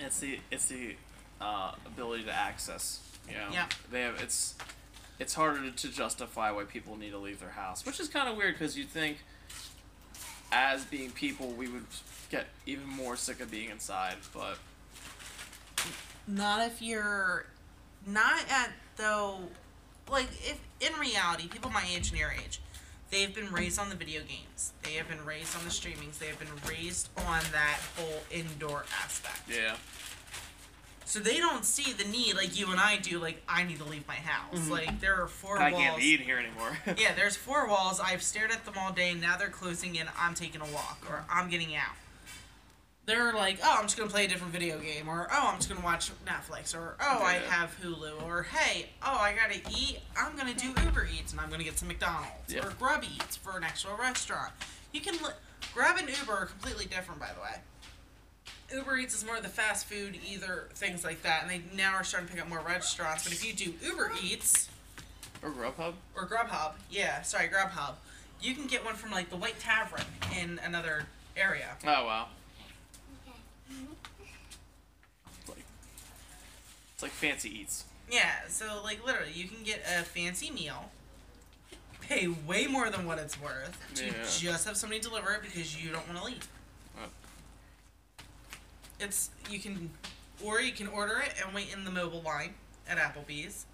It's 0.01 0.19
the 0.19 0.39
it's 0.51 0.67
the 0.67 0.97
uh, 1.41 1.75
ability 1.87 2.25
to 2.25 2.33
access. 2.33 3.01
You 3.29 3.35
know. 3.35 3.49
Yeah. 3.53 3.67
They 3.93 4.01
have 4.01 4.21
it's 4.21 4.55
it's 5.21 5.35
harder 5.35 5.71
to 5.71 5.89
justify 5.89 6.51
why 6.51 6.65
people 6.65 6.97
need 6.97 7.11
to 7.11 7.19
leave 7.19 7.41
their 7.41 7.51
house, 7.51 7.85
which 7.85 8.01
is 8.01 8.09
kind 8.09 8.29
of 8.29 8.37
weird 8.37 8.55
because 8.55 8.77
you 8.77 8.85
think, 8.85 9.19
as 10.51 10.85
being 10.87 11.11
people, 11.11 11.49
we 11.49 11.69
would 11.69 11.85
get 12.31 12.47
even 12.67 12.87
more 12.89 13.17
sick 13.17 13.41
of 13.41 13.51
being 13.51 13.69
inside, 13.69 14.17
but 14.35 14.59
Not 16.27 16.67
if 16.67 16.81
you're 16.81 17.45
not 18.07 18.41
at 18.51 18.71
though 18.97 19.41
like 20.11 20.29
if 20.43 20.59
in 20.81 20.99
reality, 20.99 21.49
people 21.49 21.71
my 21.71 21.85
age 21.95 22.11
and 22.11 22.19
your 22.19 22.33
age, 22.33 22.61
they've 23.11 23.35
been 23.35 23.53
raised 23.53 23.79
on 23.79 23.91
the 23.91 23.95
video 23.95 24.23
games. 24.23 24.73
They 24.83 24.95
have 24.95 25.09
been 25.09 25.25
raised 25.25 25.55
on 25.57 25.65
the 25.65 25.71
streamings. 25.71 26.19
They 26.19 26.27
have 26.27 26.39
been 26.39 26.49
raised 26.67 27.11
on 27.19 27.41
that 27.53 27.79
whole 27.97 28.23
indoor 28.31 28.85
aspect. 29.05 29.43
yeah. 29.49 29.77
So 31.11 31.19
they 31.19 31.39
don't 31.39 31.65
see 31.65 31.93
the 31.93 32.05
need 32.05 32.37
like 32.37 32.57
you 32.57 32.71
and 32.71 32.79
I 32.79 32.97
do, 32.97 33.19
like 33.19 33.43
I 33.49 33.65
need 33.65 33.79
to 33.79 33.85
leave 33.85 34.07
my 34.07 34.15
house. 34.15 34.57
Mm-hmm. 34.57 34.71
Like 34.71 35.01
there 35.01 35.21
are 35.21 35.27
four 35.27 35.59
I 35.59 35.73
walls. 35.73 35.83
can't 35.83 35.97
be 35.99 36.15
in 36.15 36.21
here 36.21 36.39
anymore. 36.39 36.71
Yeah, 36.97 37.15
there's 37.17 37.35
four 37.35 37.67
walls. 37.67 37.99
I've 37.99 38.23
stared 38.23 38.53
at 38.53 38.65
them 38.65 38.75
all 38.79 38.93
day. 38.93 39.13
Now 39.15 39.37
they're 39.37 39.49
closing 39.49 39.97
in. 39.97 40.07
I'm 40.17 40.35
taking 40.35 40.61
a 40.61 40.67
walk, 40.67 41.05
or 41.11 41.25
I'm 41.29 41.51
getting 41.51 41.75
out. 41.75 41.97
They're 43.07 43.33
like, 43.33 43.59
oh, 43.65 43.77
I'm 43.79 43.87
just 43.87 43.97
gonna 43.99 44.09
play 44.09 44.27
a 44.27 44.29
different 44.29 44.53
video 44.53 44.79
game, 44.79 45.09
or 45.09 45.27
oh, 45.33 45.49
I'm 45.53 45.57
just 45.57 45.69
gonna 45.69 45.85
watch 45.85 46.13
Netflix, 46.25 46.77
or 46.77 46.95
oh, 47.01 47.23
I 47.25 47.41
have 47.49 47.77
Hulu, 47.83 48.23
or 48.25 48.45
hey, 48.45 48.91
oh, 49.03 49.19
I 49.19 49.35
gotta 49.35 49.61
eat. 49.77 49.99
I'm 50.17 50.37
gonna 50.37 50.55
do 50.55 50.69
Uber 50.69 51.09
Eats, 51.19 51.33
and 51.33 51.41
I'm 51.41 51.51
gonna 51.51 51.65
get 51.65 51.77
some 51.77 51.89
McDonald's 51.89 52.55
Yep. 52.55 52.65
or 52.65 52.71
Grub 52.79 53.03
Eats 53.03 53.37
for 53.37 53.57
an 53.57 53.65
actual 53.65 53.97
restaurant. 53.97 54.53
You 54.93 55.01
can 55.01 55.15
li- 55.15 55.35
Grab 55.75 55.97
and 55.99 56.09
Uber 56.09 56.33
are 56.33 56.47
completely 56.47 56.85
different, 56.87 57.19
by 57.19 57.31
the 57.35 57.41
way. 57.41 57.57
Uber 58.73 58.97
Eats 58.99 59.15
is 59.15 59.25
more 59.25 59.37
of 59.37 59.43
the 59.43 59.49
fast 59.49 59.87
food, 59.87 60.19
either 60.29 60.69
things 60.75 61.05
like 61.05 61.23
that, 61.23 61.43
and 61.43 61.51
they 61.51 61.63
now 61.77 61.95
are 61.95 62.05
starting 62.05 62.29
to 62.29 62.35
pick 62.35 62.43
up 62.43 62.49
more 62.49 62.61
restaurants. 62.61 63.25
But 63.25 63.33
if 63.33 63.45
you 63.45 63.53
do 63.53 63.75
Uber 63.85 64.13
Eats, 64.23 64.69
or 65.43 65.51
Grubhub. 65.51 65.95
or 66.17 66.27
Grubhub. 66.27 66.73
Yeah, 66.91 67.23
sorry, 67.23 67.49
Grubhub. 67.49 67.95
You 68.41 68.55
can 68.55 68.67
get 68.67 68.85
one 68.85 68.95
from 68.95 69.11
like 69.11 69.31
the 69.31 69.37
White 69.37 69.59
Tavern 69.59 70.05
in 70.39 70.61
another 70.65 71.05
area. 71.37 71.71
Oh 71.85 72.05
wow. 72.05 72.29
It's 75.41 75.49
like 75.49 75.65
it's 76.95 77.03
like 77.03 77.13
fancy 77.13 77.61
eats. 77.61 77.85
Yeah, 78.11 78.31
so 78.49 78.81
like 78.83 79.05
literally, 79.05 79.33
you 79.33 79.47
can 79.49 79.63
get 79.65 79.81
a 79.99 80.03
fancy 80.03 80.51
meal, 80.51 80.91
pay 82.01 82.27
way 82.29 82.67
more 82.67 82.91
than 82.91 83.07
what 83.07 83.19
it's 83.19 83.41
worth 83.41 83.79
to 83.97 84.07
Yeah. 84.07 84.13
just 84.39 84.67
have 84.67 84.77
somebody 84.77 85.01
deliver 85.01 85.33
it 85.33 85.43
because 85.43 85.83
you 85.83 85.91
don't 85.91 86.07
want 86.09 86.19
to 86.19 86.25
leave. 86.25 86.49
It's 89.01 89.31
you 89.51 89.59
can, 89.59 89.91
or 90.45 90.61
you 90.61 90.73
can 90.73 90.87
order 90.87 91.21
it 91.25 91.35
and 91.45 91.55
wait 91.55 91.73
in 91.73 91.85
the 91.85 91.91
mobile 91.91 92.23
line 92.23 92.55
at 92.89 92.99
Applebee's. 92.99 93.67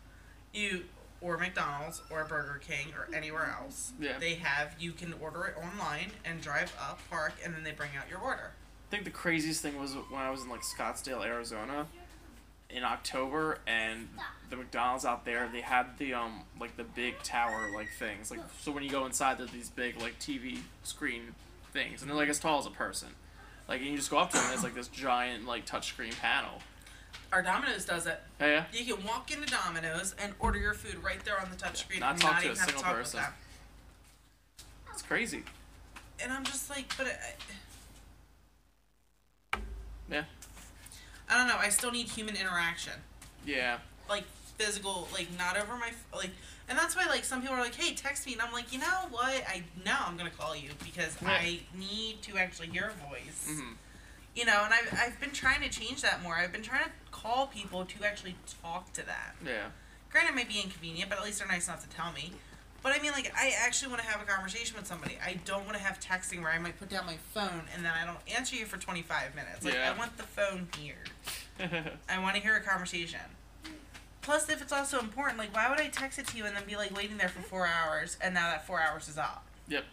You 0.53 0.85
or 1.21 1.39
McDonald's 1.39 2.03
or 2.11 2.25
Burger 2.25 2.61
King 2.67 2.93
or 2.97 3.15
anywhere 3.15 3.57
else. 3.61 3.93
Yeah. 4.01 4.19
They 4.19 4.35
have 4.35 4.75
you 4.79 4.93
can 4.93 5.15
order 5.21 5.45
it 5.45 5.55
online 5.59 6.13
and 6.25 6.41
drive 6.41 6.75
up, 6.81 7.01
park, 7.11 7.33
and 7.45 7.55
then 7.55 7.65
they 7.65 7.73
bring 7.73 7.91
out 7.99 8.09
your 8.09 8.21
order. 8.21 8.53
I 8.89 8.91
think 8.91 9.05
the 9.05 9.11
craziest 9.11 9.63
thing 9.63 9.79
was 9.79 9.95
when 9.95 10.21
I 10.21 10.31
was 10.31 10.43
in 10.43 10.49
like 10.49 10.63
Scottsdale, 10.63 11.25
Arizona, 11.25 11.87
in 12.71 12.85
October, 12.85 13.59
and 13.67 14.09
the 14.51 14.57
McDonald's 14.57 15.05
out 15.05 15.25
there 15.25 15.49
they 15.53 15.61
had 15.61 15.99
the 15.99 16.15
um 16.15 16.43
like 16.61 16.77
the 16.77 16.85
big 16.85 17.21
tower 17.23 17.69
like 17.75 17.89
things 17.99 18.31
like 18.31 18.41
so 18.61 18.71
when 18.71 18.85
you 18.85 18.91
go 18.91 19.07
inside 19.07 19.39
there's 19.39 19.51
these 19.51 19.71
big 19.71 20.01
like 20.01 20.17
TV 20.21 20.59
screen 20.85 21.35
things 21.73 22.01
and 22.01 22.09
they're 22.09 22.17
like 22.17 22.29
as 22.29 22.39
tall 22.39 22.59
as 22.59 22.67
a 22.67 22.71
person, 22.71 23.09
like 23.69 23.81
and 23.81 23.91
you 23.91 23.97
just 23.97 24.11
go 24.11 24.19
up 24.19 24.31
to 24.31 24.37
them 24.37 24.45
and 24.47 24.55
it's 24.55 24.63
like 24.63 24.75
this 24.75 24.89
giant 24.89 25.47
like 25.47 25.67
touchscreen 25.67 26.17
panel. 26.19 26.61
Our 27.33 27.43
Domino's 27.43 27.85
does 27.85 28.07
it. 28.07 28.21
Oh 28.41 28.47
yeah. 28.47 28.65
You 28.73 28.95
can 28.95 29.05
walk 29.05 29.31
into 29.33 29.47
Domino's 29.51 30.15
and 30.23 30.33
order 30.39 30.59
your 30.59 30.75
food 30.75 31.03
right 31.03 31.23
there 31.25 31.41
on 31.41 31.51
the 31.51 31.57
touchscreen 31.57 32.01
Not 32.01 32.13
and 32.13 32.21
talk 32.21 32.33
not 32.35 32.43
to 32.43 32.47
a 32.47 32.51
have 32.51 32.59
to 32.59 32.65
single 32.65 32.83
talk 32.83 32.95
person. 32.95 33.19
with 33.19 33.27
them. 33.27 33.35
It's 34.93 35.03
crazy. 35.03 35.43
And 36.23 36.33
I'm 36.33 36.45
just 36.45 36.71
like, 36.71 36.97
but 36.97 37.07
I, 39.53 39.59
Yeah. 40.11 40.25
I 41.29 41.37
don't 41.37 41.49
know. 41.49 41.57
I 41.59 41.69
still 41.71 41.91
need 41.91 42.07
human 42.07 42.37
interaction, 42.37 42.93
Yeah. 43.45 43.79
like 44.09 44.25
physical, 44.57 45.09
like 45.13 45.27
not 45.39 45.57
over 45.59 45.77
my 45.77 45.91
like. 46.15 46.31
And 46.69 46.77
that's 46.79 46.97
why 46.97 47.07
like 47.07 47.25
some 47.25 47.41
people 47.43 47.55
are 47.57 47.61
like, 47.61 47.75
"Hey, 47.75 47.95
text 47.95 48.27
me," 48.27 48.33
and 48.33 48.43
I'm 48.43 48.53
like, 48.53 48.73
you 48.73 48.79
know 48.81 49.07
what? 49.11 49.43
I 49.49 49.63
know 49.85 49.97
I'm 50.05 50.17
gonna 50.17 50.31
call 50.31 50.57
you 50.57 50.71
because 50.85 51.17
Yeah. 51.23 51.29
I 51.31 51.61
need 51.75 52.23
to 52.23 52.37
actually 52.39 52.69
hear 52.69 52.87
a 52.93 53.09
voice. 53.09 53.47
hmm 53.49 53.73
You 54.35 54.45
know, 54.45 54.63
and 54.65 54.75
I've 54.75 54.93
I've 54.99 55.21
been 55.21 55.31
trying 55.31 55.61
to 55.63 55.69
change 55.69 56.03
that 56.03 56.23
more. 56.23 56.37
I've 56.37 56.53
been 56.53 56.63
trying 56.63 56.85
to 56.85 56.91
call 57.13 57.47
people 57.47 57.85
to 57.85 58.05
actually 58.05 58.37
talk 58.63 58.93
to 58.95 59.07
them. 59.07 59.35
Yeah. 59.45 59.67
Granted, 60.11 60.31
it 60.33 60.35
might 60.37 60.49
be 60.49 60.61
inconvenient, 60.61 61.09
but 61.11 61.19
at 61.19 61.25
least 61.25 61.39
they're 61.39 61.49
nice 61.49 61.67
enough 61.69 61.83
to 61.89 61.95
tell 61.95 62.13
me. 62.13 62.33
But 62.83 62.95
I 62.97 63.01
mean, 63.03 63.13
like, 63.13 63.33
I 63.37 63.53
actually 63.59 63.91
want 63.91 64.03
to 64.03 64.09
have 64.09 64.21
a 64.23 64.25
conversation 64.25 64.77
with 64.77 64.87
somebody. 64.87 65.19
I 65.25 65.41
don't 65.45 65.65
want 65.65 65.77
to 65.77 65.83
have 65.83 65.99
texting 65.99 66.41
where 66.43 66.53
I 66.53 66.59
might 66.59 66.79
put 66.79 66.89
down 66.89 67.05
my 67.05 67.17
phone 67.35 67.63
and 67.75 67.85
then 67.85 67.93
I 68.01 68.05
don't 68.07 68.19
answer 68.33 68.55
you 68.55 68.65
for 68.65 68.77
25 68.77 69.35
minutes. 69.35 69.65
Like, 69.65 69.75
Yeah. 69.75 69.93
I 69.93 69.99
want 69.99 70.17
the 70.17 70.23
phone 70.23 70.69
here. 70.79 71.03
I 72.09 72.19
want 72.21 72.37
to 72.37 72.43
hear 72.43 72.55
a 72.55 72.61
conversation. 72.61 73.19
Plus, 74.27 74.49
if 74.49 74.61
it's 74.61 74.73
also 74.73 74.99
important, 74.99 75.39
like, 75.39 75.55
why 75.55 75.71
would 75.71 75.79
I 75.81 75.87
text 75.87 76.19
it 76.19 76.27
to 76.27 76.37
you 76.37 76.47
and 76.47 76.57
then 76.57 76.65
be, 76.67 76.75
like, 76.75 76.95
waiting 76.97 77.17
there 77.17 77.29
for 77.29 77.43
four 77.43 77.65
hours 77.65 78.17
and 78.21 78.35
now 78.35 78.51
that 78.51 78.67
four 78.67 78.81
hours 78.81 79.09
is 79.09 79.17
up? 79.17 79.45
yep. 79.69 79.85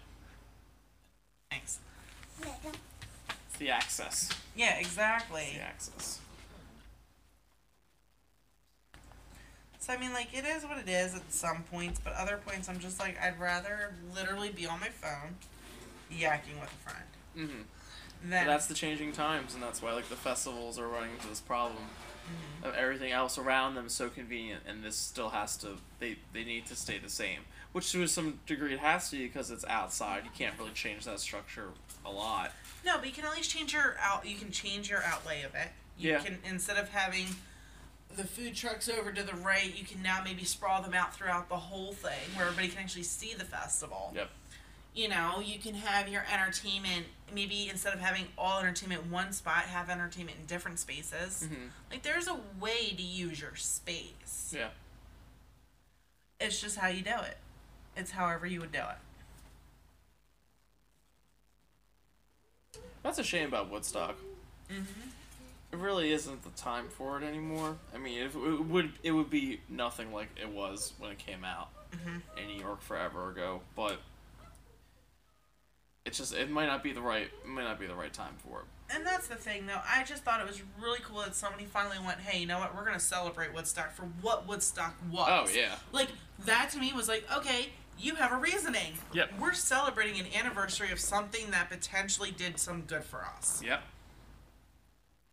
Thanks. 1.52 1.78
It's 2.41 3.60
the 3.60 3.69
access. 3.69 4.30
Yeah, 4.56 4.80
It's 4.80 4.88
exactly. 4.88 5.52
the 5.54 5.62
access. 5.62 6.19
So, 9.78 9.93
I 9.93 9.98
mean, 9.98 10.13
like, 10.13 10.34
it 10.34 10.46
is 10.46 10.63
what 10.63 10.80
it 10.80 10.89
is 10.89 11.13
at 11.13 11.32
some 11.32 11.62
points, 11.72 12.02
but 12.04 12.13
other 12.13 12.39
points 12.43 12.67
I'm 12.67 12.80
just 12.80 13.00
like, 13.00 13.22
I'd 13.22 13.39
rather 13.39 13.93
literally 14.15 14.50
be 14.50 14.65
on 14.65 14.80
my 14.80 14.89
phone 14.89 15.36
yakking 16.12 16.60
with 16.60 16.72
a 16.74 16.89
friend. 16.89 17.06
hmm 17.36 17.62
Than, 18.28 18.48
But 18.48 18.52
that's 18.52 18.65
the 18.65 18.74
changing 18.74 19.12
times, 19.12 19.54
and 19.54 19.62
that's 19.62 19.80
why 19.80 19.93
like 19.93 20.10
the 20.10 20.15
festivals 20.15 20.80
are 20.80 20.88
running 20.88 21.12
into 21.12 21.28
this 21.28 21.39
problem 21.41 21.84
Mhm. 22.24 22.70
of 22.70 22.76
everything 22.76 23.12
else 23.12 23.38
around 23.38 23.76
them 23.76 23.90
so 23.90 24.10
convenient, 24.10 24.64
and 24.66 24.84
this 24.84 24.96
still 24.96 25.30
has 25.30 25.58
to. 25.58 25.78
They 26.00 26.18
they 26.32 26.44
need 26.44 26.66
to 26.68 26.76
stay 26.76 26.98
the 26.98 27.10
same, 27.10 27.42
which 27.74 27.92
to 27.92 28.08
some 28.08 28.40
degree 28.46 28.74
it 28.74 28.80
has 28.80 29.10
to 29.12 29.18
because 29.18 29.52
it's 29.52 29.66
outside. 29.66 30.24
You 30.24 30.32
can't 30.38 30.58
really 30.58 30.72
change 30.72 31.06
that 31.06 31.20
structure 31.20 31.70
a 32.06 32.12
lot. 32.12 32.52
No, 32.86 32.98
but 32.98 33.08
you 33.08 33.14
can 33.14 33.26
at 33.26 33.32
least 33.36 33.50
change 33.52 33.74
your 33.74 33.98
out. 34.00 34.26
You 34.26 34.38
can 34.38 34.52
change 34.52 34.90
your 34.90 35.04
outlay 35.04 35.44
of 35.44 35.54
it. 35.56 35.72
You 35.98 36.12
Yeah. 36.12 36.20
can 36.20 36.40
instead 36.46 36.78
of 36.78 36.90
having 36.90 37.36
the 38.16 38.24
food 38.26 38.56
trucks 38.56 38.88
over 38.88 39.12
to 39.12 39.24
the 39.24 39.34
right, 39.36 39.74
you 39.76 39.84
can 39.86 40.02
now 40.04 40.22
maybe 40.24 40.44
sprawl 40.46 40.82
them 40.84 40.94
out 40.94 41.16
throughout 41.16 41.50
the 41.50 41.58
whole 41.58 41.94
thing, 41.94 42.36
where 42.36 42.46
everybody 42.46 42.70
can 42.70 42.80
actually 42.80 43.04
see 43.04 43.34
the 43.34 43.44
festival. 43.46 44.12
Yep. 44.16 44.30
You 44.95 45.10
know, 45.10 45.39
you 45.43 45.58
can 45.60 45.73
have 45.75 46.08
your 46.08 46.23
entertainment. 46.32 47.06
Maybe 47.34 47.67
instead 47.69 47.93
of 47.93 47.99
having 47.99 48.25
all 48.38 48.60
entertainment 48.60 49.06
in 49.06 49.12
one 49.12 49.34
spot, 49.34 49.63
have 49.63 49.89
entertainment 49.89 50.38
in 50.39 50.45
different 50.45 50.77
spaces. 50.79 51.47
hmm 51.47 51.67
Like 51.89 52.03
there's 52.03 52.27
a 52.27 52.38
way 52.60 52.93
to 52.95 53.01
use 53.01 53.41
your 53.41 53.56
space. 53.56 54.53
Yeah. 54.56 54.69
It's 56.39 56.62
just 56.62 56.77
how 56.77 56.89
you 56.89 57.01
do 57.01 57.15
it. 57.25 57.38
It's 57.97 58.12
however 58.12 58.45
you 58.45 58.60
would 58.60 58.71
do 58.71 58.79
it. 58.79 58.97
That's 63.01 63.19
a 63.19 63.23
shame 63.23 63.47
about 63.47 63.69
Woodstock. 63.71 64.15
Mm-hmm. 64.69 65.10
It 65.71 65.77
really 65.79 66.12
isn't 66.12 66.43
the 66.43 66.49
time 66.51 66.88
for 66.88 67.19
it 67.19 67.23
anymore. 67.25 67.77
I 67.93 67.97
mean, 67.97 68.19
if 68.21 68.36
it 68.36 68.65
would 68.65 68.91
it 69.01 69.12
would 69.12 69.29
be 69.32 69.60
nothing 69.67 70.13
like 70.13 70.29
it 70.39 70.49
was 70.49 70.93
when 70.99 71.12
it 71.12 71.17
came 71.17 71.43
out 71.43 71.69
Mhm. 71.91 72.21
in 72.38 72.47
New 72.47 72.62
York 72.62 72.82
forever 72.82 73.29
ago, 73.32 73.62
but 73.75 73.99
it's 76.06 76.18
just 76.18 76.34
it 76.34 76.50
might 76.50 76.68
not 76.68 76.84
be 76.84 76.92
the 76.92 77.02
right 77.02 77.28
it 77.44 77.48
might 77.48 77.63
not 77.63 77.80
be 77.80 77.88
the 77.88 77.96
right 77.96 78.13
time 78.13 78.36
for 78.38 78.60
it. 78.60 78.66
And 78.96 79.06
that's 79.06 79.28
the 79.28 79.36
thing, 79.36 79.66
though. 79.66 79.80
I 79.89 80.04
just 80.04 80.24
thought 80.24 80.39
it 80.42 80.48
was 80.48 80.62
really 80.80 81.00
cool 81.04 81.20
that 81.22 81.36
somebody 81.36 81.66
finally 81.66 81.98
went, 82.06 82.20
"Hey, 82.20 82.39
you 82.39 82.46
know 82.46 82.60
what? 82.60 82.76
We're 82.76 82.86
gonna 82.86 83.00
celebrate 83.00 83.54
Woodstock 83.54 83.94
for 83.94 84.04
what 84.22 84.48
Woodstock 84.48 84.96
was." 85.12 85.50
Oh 85.50 85.58
yeah. 85.58 85.76
Like 85.92 86.10
that 86.46 86.70
to 86.72 86.78
me 86.78 86.94
was 86.94 87.08
like, 87.08 87.26
okay, 87.36 87.70
you 87.98 88.16
have 88.16 88.32
a 88.32 88.38
reasoning. 88.38 88.94
Yep. 89.13 89.34
We're 89.39 89.54
celebrating 89.54 90.20
an 90.20 90.28
anniversary 90.38 90.92
of 90.92 91.00
something 91.00 91.52
that 91.52 91.70
potentially 91.70 92.32
did 92.32 92.60
some 92.60 92.82
good 92.82 93.04
for 93.04 93.26
us. 93.26 93.62
Yep. 93.63 93.82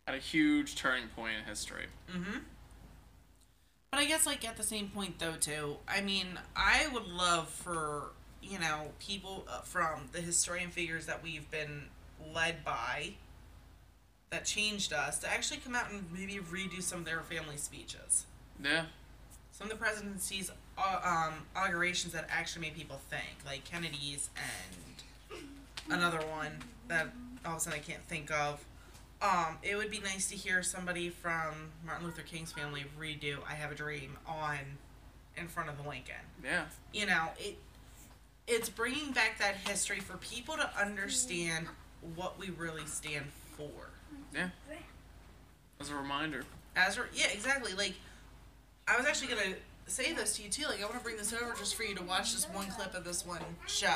At 0.07 0.15
a 0.15 0.19
huge 0.19 0.75
turning 0.75 1.07
point 1.09 1.33
in 1.39 1.45
history. 1.45 1.87
Mm-hmm. 2.11 2.39
But 3.91 3.99
I 3.99 4.05
guess, 4.05 4.25
like, 4.25 4.47
at 4.47 4.55
the 4.55 4.63
same 4.63 4.87
point, 4.87 5.19
though, 5.19 5.33
too, 5.33 5.77
I 5.87 5.99
mean, 5.99 6.39
I 6.55 6.87
would 6.93 7.07
love 7.07 7.49
for, 7.49 8.11
you 8.41 8.59
know, 8.59 8.89
people 8.99 9.45
uh, 9.49 9.61
from 9.61 10.09
the 10.11 10.19
historian 10.19 10.69
figures 10.69 11.05
that 11.05 11.23
we've 11.23 11.49
been 11.51 11.83
led 12.33 12.63
by 12.63 13.13
that 14.29 14.45
changed 14.45 14.93
us 14.93 15.19
to 15.19 15.31
actually 15.31 15.59
come 15.59 15.75
out 15.75 15.91
and 15.91 16.05
maybe 16.11 16.35
redo 16.35 16.81
some 16.81 16.99
of 16.99 17.05
their 17.05 17.21
family 17.21 17.57
speeches. 17.57 18.25
Yeah. 18.63 18.85
Some 19.51 19.69
of 19.69 19.77
the 19.77 19.83
presidency's 19.83 20.51
uh, 20.77 20.99
um, 21.03 21.33
inaugurations 21.55 22.13
that 22.13 22.27
actually 22.29 22.63
made 22.63 22.75
people 22.75 22.99
think, 23.09 23.37
like 23.45 23.65
Kennedy's 23.65 24.29
and 24.35 25.41
another 25.91 26.25
one 26.27 26.63
that 26.87 27.07
all 27.45 27.53
of 27.53 27.57
a 27.57 27.59
sudden 27.59 27.79
I 27.79 27.81
can't 27.81 28.03
think 28.03 28.31
of. 28.31 28.63
Um, 29.21 29.57
it 29.61 29.75
would 29.75 29.91
be 29.91 29.99
nice 29.99 30.29
to 30.29 30.35
hear 30.35 30.63
somebody 30.63 31.09
from 31.09 31.69
Martin 31.85 32.05
Luther 32.05 32.23
King's 32.23 32.51
family 32.51 32.85
redo 32.99 33.37
"I 33.47 33.53
Have 33.53 33.71
a 33.71 33.75
Dream" 33.75 34.17
on 34.25 34.57
in 35.37 35.47
front 35.47 35.69
of 35.69 35.77
the 35.81 35.87
Lincoln. 35.87 36.15
Yeah. 36.43 36.63
You 36.91 37.05
know, 37.05 37.29
it 37.37 37.57
it's 38.47 38.69
bringing 38.69 39.11
back 39.11 39.37
that 39.39 39.55
history 39.55 39.99
for 39.99 40.17
people 40.17 40.55
to 40.55 40.69
understand 40.79 41.67
what 42.15 42.39
we 42.39 42.49
really 42.49 42.85
stand 42.85 43.25
for. 43.55 43.89
Yeah. 44.33 44.49
As 45.79 45.89
a 45.89 45.95
reminder. 45.95 46.43
As 46.75 46.97
re- 46.97 47.05
yeah, 47.13 47.27
exactly. 47.33 47.73
Like, 47.73 47.93
I 48.87 48.97
was 48.97 49.05
actually 49.05 49.27
gonna 49.27 49.55
say 49.87 50.13
this 50.13 50.37
to 50.37 50.43
you 50.43 50.49
too. 50.49 50.65
Like, 50.67 50.79
I 50.79 50.83
want 50.83 50.97
to 50.97 51.03
bring 51.03 51.17
this 51.17 51.33
over 51.33 51.53
just 51.57 51.75
for 51.75 51.83
you 51.83 51.95
to 51.95 52.03
watch 52.03 52.33
this 52.33 52.45
one 52.45 52.67
clip 52.67 52.93
of 52.93 53.03
this 53.03 53.25
one 53.25 53.41
show. 53.67 53.87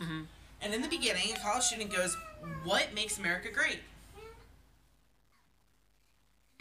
Mm-hmm. 0.00 0.22
And 0.60 0.74
in 0.74 0.82
the 0.82 0.88
beginning, 0.88 1.32
a 1.34 1.38
college 1.38 1.64
student 1.64 1.94
goes, 1.94 2.16
"What 2.64 2.92
makes 2.94 3.18
America 3.18 3.50
great?" 3.52 3.80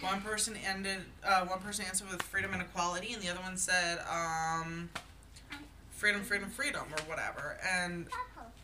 One 0.02 0.22
person 0.22 0.56
ended. 0.64 1.00
Uh, 1.24 1.46
one 1.48 1.60
person 1.60 1.86
answered 1.86 2.10
with 2.12 2.22
freedom 2.22 2.54
and 2.54 2.62
equality, 2.62 3.14
and 3.14 3.22
the 3.22 3.30
other 3.30 3.42
one 3.42 3.58
said, 3.58 4.00
um, 4.08 4.90
"Freedom, 5.98 6.22
freedom, 6.22 6.50
freedom," 6.50 6.86
or 6.92 7.02
whatever. 7.10 7.58
And 7.68 8.08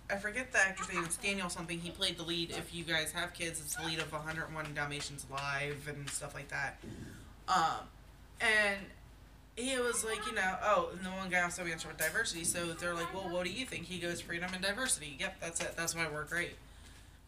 I 0.10 0.15
forget 0.17 0.52
the 0.52 0.60
actor's 0.60 0.93
name. 0.93 1.04
It's 1.04 1.17
Daniel 1.17 1.50
something. 1.50 1.80
He 1.80 1.89
played 1.89 2.17
the 2.17 2.24
lead. 2.24 2.52
If 2.52 2.74
you 2.74 2.84
guys 2.84 3.12
have 3.12 3.34
kids, 3.34 3.60
it's 3.60 3.76
the 3.76 3.84
lead 3.84 4.00
of 4.00 4.12
101 4.12 4.65
Dalmatians 4.76 5.26
Live 5.32 5.88
and 5.88 6.10
stuff 6.10 6.36
like 6.36 6.50
that. 6.50 6.80
Um, 7.48 7.88
and 8.39 8.78
he 9.56 9.78
was 9.80 10.04
like, 10.04 10.26
you 10.28 10.34
know, 10.34 10.56
oh, 10.63 10.89
and 10.93 11.06
the 11.06 11.10
one 11.10 11.30
guy 11.30 11.41
also 11.41 11.63
answered 11.63 11.89
with 11.89 11.98
diversity. 11.98 12.43
So 12.43 12.67
they're 12.74 12.93
like, 12.93 13.13
well, 13.13 13.34
what 13.34 13.46
do 13.46 13.52
you 13.52 13.65
think? 13.65 13.86
He 13.86 13.98
goes, 13.98 14.22
freedom 14.22 14.52
and 14.54 14.63
diversity. 14.63 15.17
Yep, 15.19 15.36
that's 15.41 15.62
it. 15.62 15.74
That's 15.76 15.96
why 15.96 16.08
we're 16.12 16.26
great. 16.26 16.56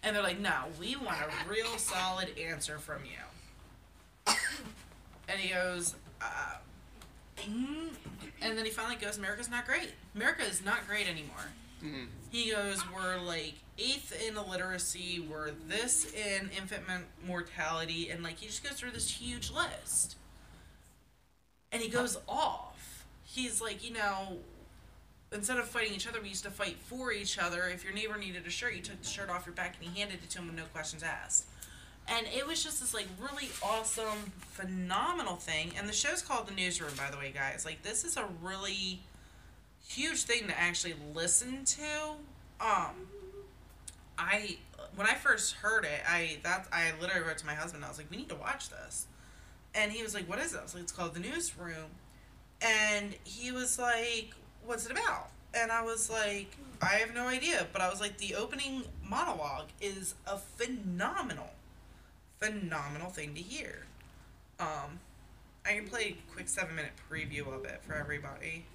And 0.03 0.15
they're 0.15 0.23
like, 0.23 0.39
no, 0.39 0.65
we 0.79 0.95
want 0.95 1.17
a 1.17 1.49
real 1.49 1.77
solid 1.77 2.37
answer 2.37 2.77
from 2.77 3.01
you. 3.05 4.33
And 5.27 5.39
he 5.39 5.51
goes, 5.51 5.95
uh, 6.21 6.57
mm. 7.39 7.89
And 8.41 8.57
then 8.57 8.65
he 8.65 8.71
finally 8.71 8.95
goes, 8.95 9.17
America's 9.17 9.49
not 9.49 9.65
great. 9.65 9.91
America 10.15 10.43
is 10.43 10.63
not 10.63 10.87
great 10.87 11.07
anymore. 11.07 11.51
Mm-hmm. 11.83 12.05
He 12.31 12.51
goes, 12.51 12.83
we're 12.93 13.19
like 13.19 13.55
eighth 13.77 14.13
in 14.27 14.37
illiteracy, 14.37 15.25
we're 15.29 15.51
this 15.67 16.11
in 16.13 16.49
infant 16.57 16.83
mortality, 17.25 18.09
and 18.09 18.23
like 18.23 18.37
he 18.37 18.47
just 18.47 18.63
goes 18.63 18.73
through 18.73 18.91
this 18.91 19.09
huge 19.09 19.51
list. 19.51 20.15
And 21.71 21.81
he 21.81 21.89
goes 21.89 22.17
off. 22.27 23.05
He's 23.23 23.61
like, 23.61 23.87
you 23.87 23.93
know, 23.93 24.37
instead 25.33 25.57
of 25.57 25.67
fighting 25.67 25.93
each 25.93 26.07
other, 26.07 26.21
we 26.21 26.29
used 26.29 26.43
to 26.45 26.51
fight 26.51 26.77
for 26.77 27.11
each 27.11 27.37
other. 27.37 27.67
If 27.67 27.83
your 27.83 27.93
neighbor 27.93 28.17
needed 28.17 28.45
a 28.45 28.49
shirt, 28.49 28.75
you 28.75 28.81
took 28.81 29.01
the 29.01 29.07
shirt 29.07 29.29
off 29.29 29.45
your 29.45 29.55
back 29.55 29.75
and 29.79 29.89
he 29.89 29.99
handed 29.99 30.23
it 30.23 30.29
to 30.31 30.39
him 30.39 30.47
with 30.47 30.55
no 30.55 30.63
questions 30.71 31.03
asked. 31.03 31.47
And 32.07 32.27
it 32.27 32.45
was 32.45 32.63
just 32.63 32.81
this 32.81 32.93
like 32.93 33.07
really 33.19 33.49
awesome, 33.63 34.31
phenomenal 34.51 35.35
thing. 35.35 35.71
And 35.77 35.89
the 35.89 35.93
show's 35.93 36.21
called 36.21 36.47
The 36.47 36.53
Newsroom, 36.53 36.91
by 36.97 37.09
the 37.09 37.17
way, 37.17 37.31
guys. 37.33 37.65
Like 37.65 37.81
this 37.83 38.03
is 38.03 38.15
a 38.17 38.27
really 38.41 39.01
huge 39.87 40.23
thing 40.23 40.47
to 40.47 40.59
actually 40.59 40.95
listen 41.13 41.65
to. 41.65 42.11
Um 42.59 43.07
I 44.17 44.57
when 44.95 45.07
I 45.07 45.13
first 45.15 45.55
heard 45.55 45.83
it, 45.85 46.01
I 46.07 46.37
that 46.43 46.67
I 46.71 46.91
literally 47.01 47.27
wrote 47.27 47.37
to 47.39 47.45
my 47.45 47.53
husband. 47.53 47.83
I 47.83 47.89
was 47.89 47.97
like, 47.97 48.09
"We 48.09 48.17
need 48.17 48.29
to 48.29 48.35
watch 48.35 48.69
this," 48.69 49.07
and 49.73 49.91
he 49.91 50.03
was 50.03 50.13
like, 50.13 50.27
"What 50.29 50.39
is 50.39 50.53
it?" 50.53 50.59
I 50.59 50.63
was 50.63 50.73
like, 50.73 50.83
"It's 50.83 50.91
called 50.91 51.13
The 51.13 51.19
Newsroom," 51.19 51.89
and 52.61 53.15
he 53.23 53.51
was 53.51 53.77
like, 53.77 54.31
"What's 54.65 54.85
it 54.85 54.91
about?" 54.91 55.29
And 55.53 55.71
I 55.71 55.81
was 55.81 56.09
like, 56.09 56.55
"I 56.81 56.95
have 56.95 57.13
no 57.13 57.27
idea," 57.27 57.67
but 57.73 57.81
I 57.81 57.89
was 57.89 57.99
like, 57.99 58.17
"The 58.17 58.35
opening 58.35 58.83
monologue 59.03 59.67
is 59.81 60.15
a 60.25 60.37
phenomenal, 60.37 61.49
phenomenal 62.45 63.09
thing 63.09 63.33
to 63.35 63.41
hear." 63.41 63.85
Um, 64.59 64.99
I 65.65 65.73
can 65.73 65.87
play 65.87 66.17
a 66.17 66.33
quick 66.33 66.47
seven 66.47 66.75
minute 66.75 66.91
preview 67.09 67.53
of 67.53 67.65
it 67.65 67.81
for 67.83 67.93
everybody. 67.93 68.65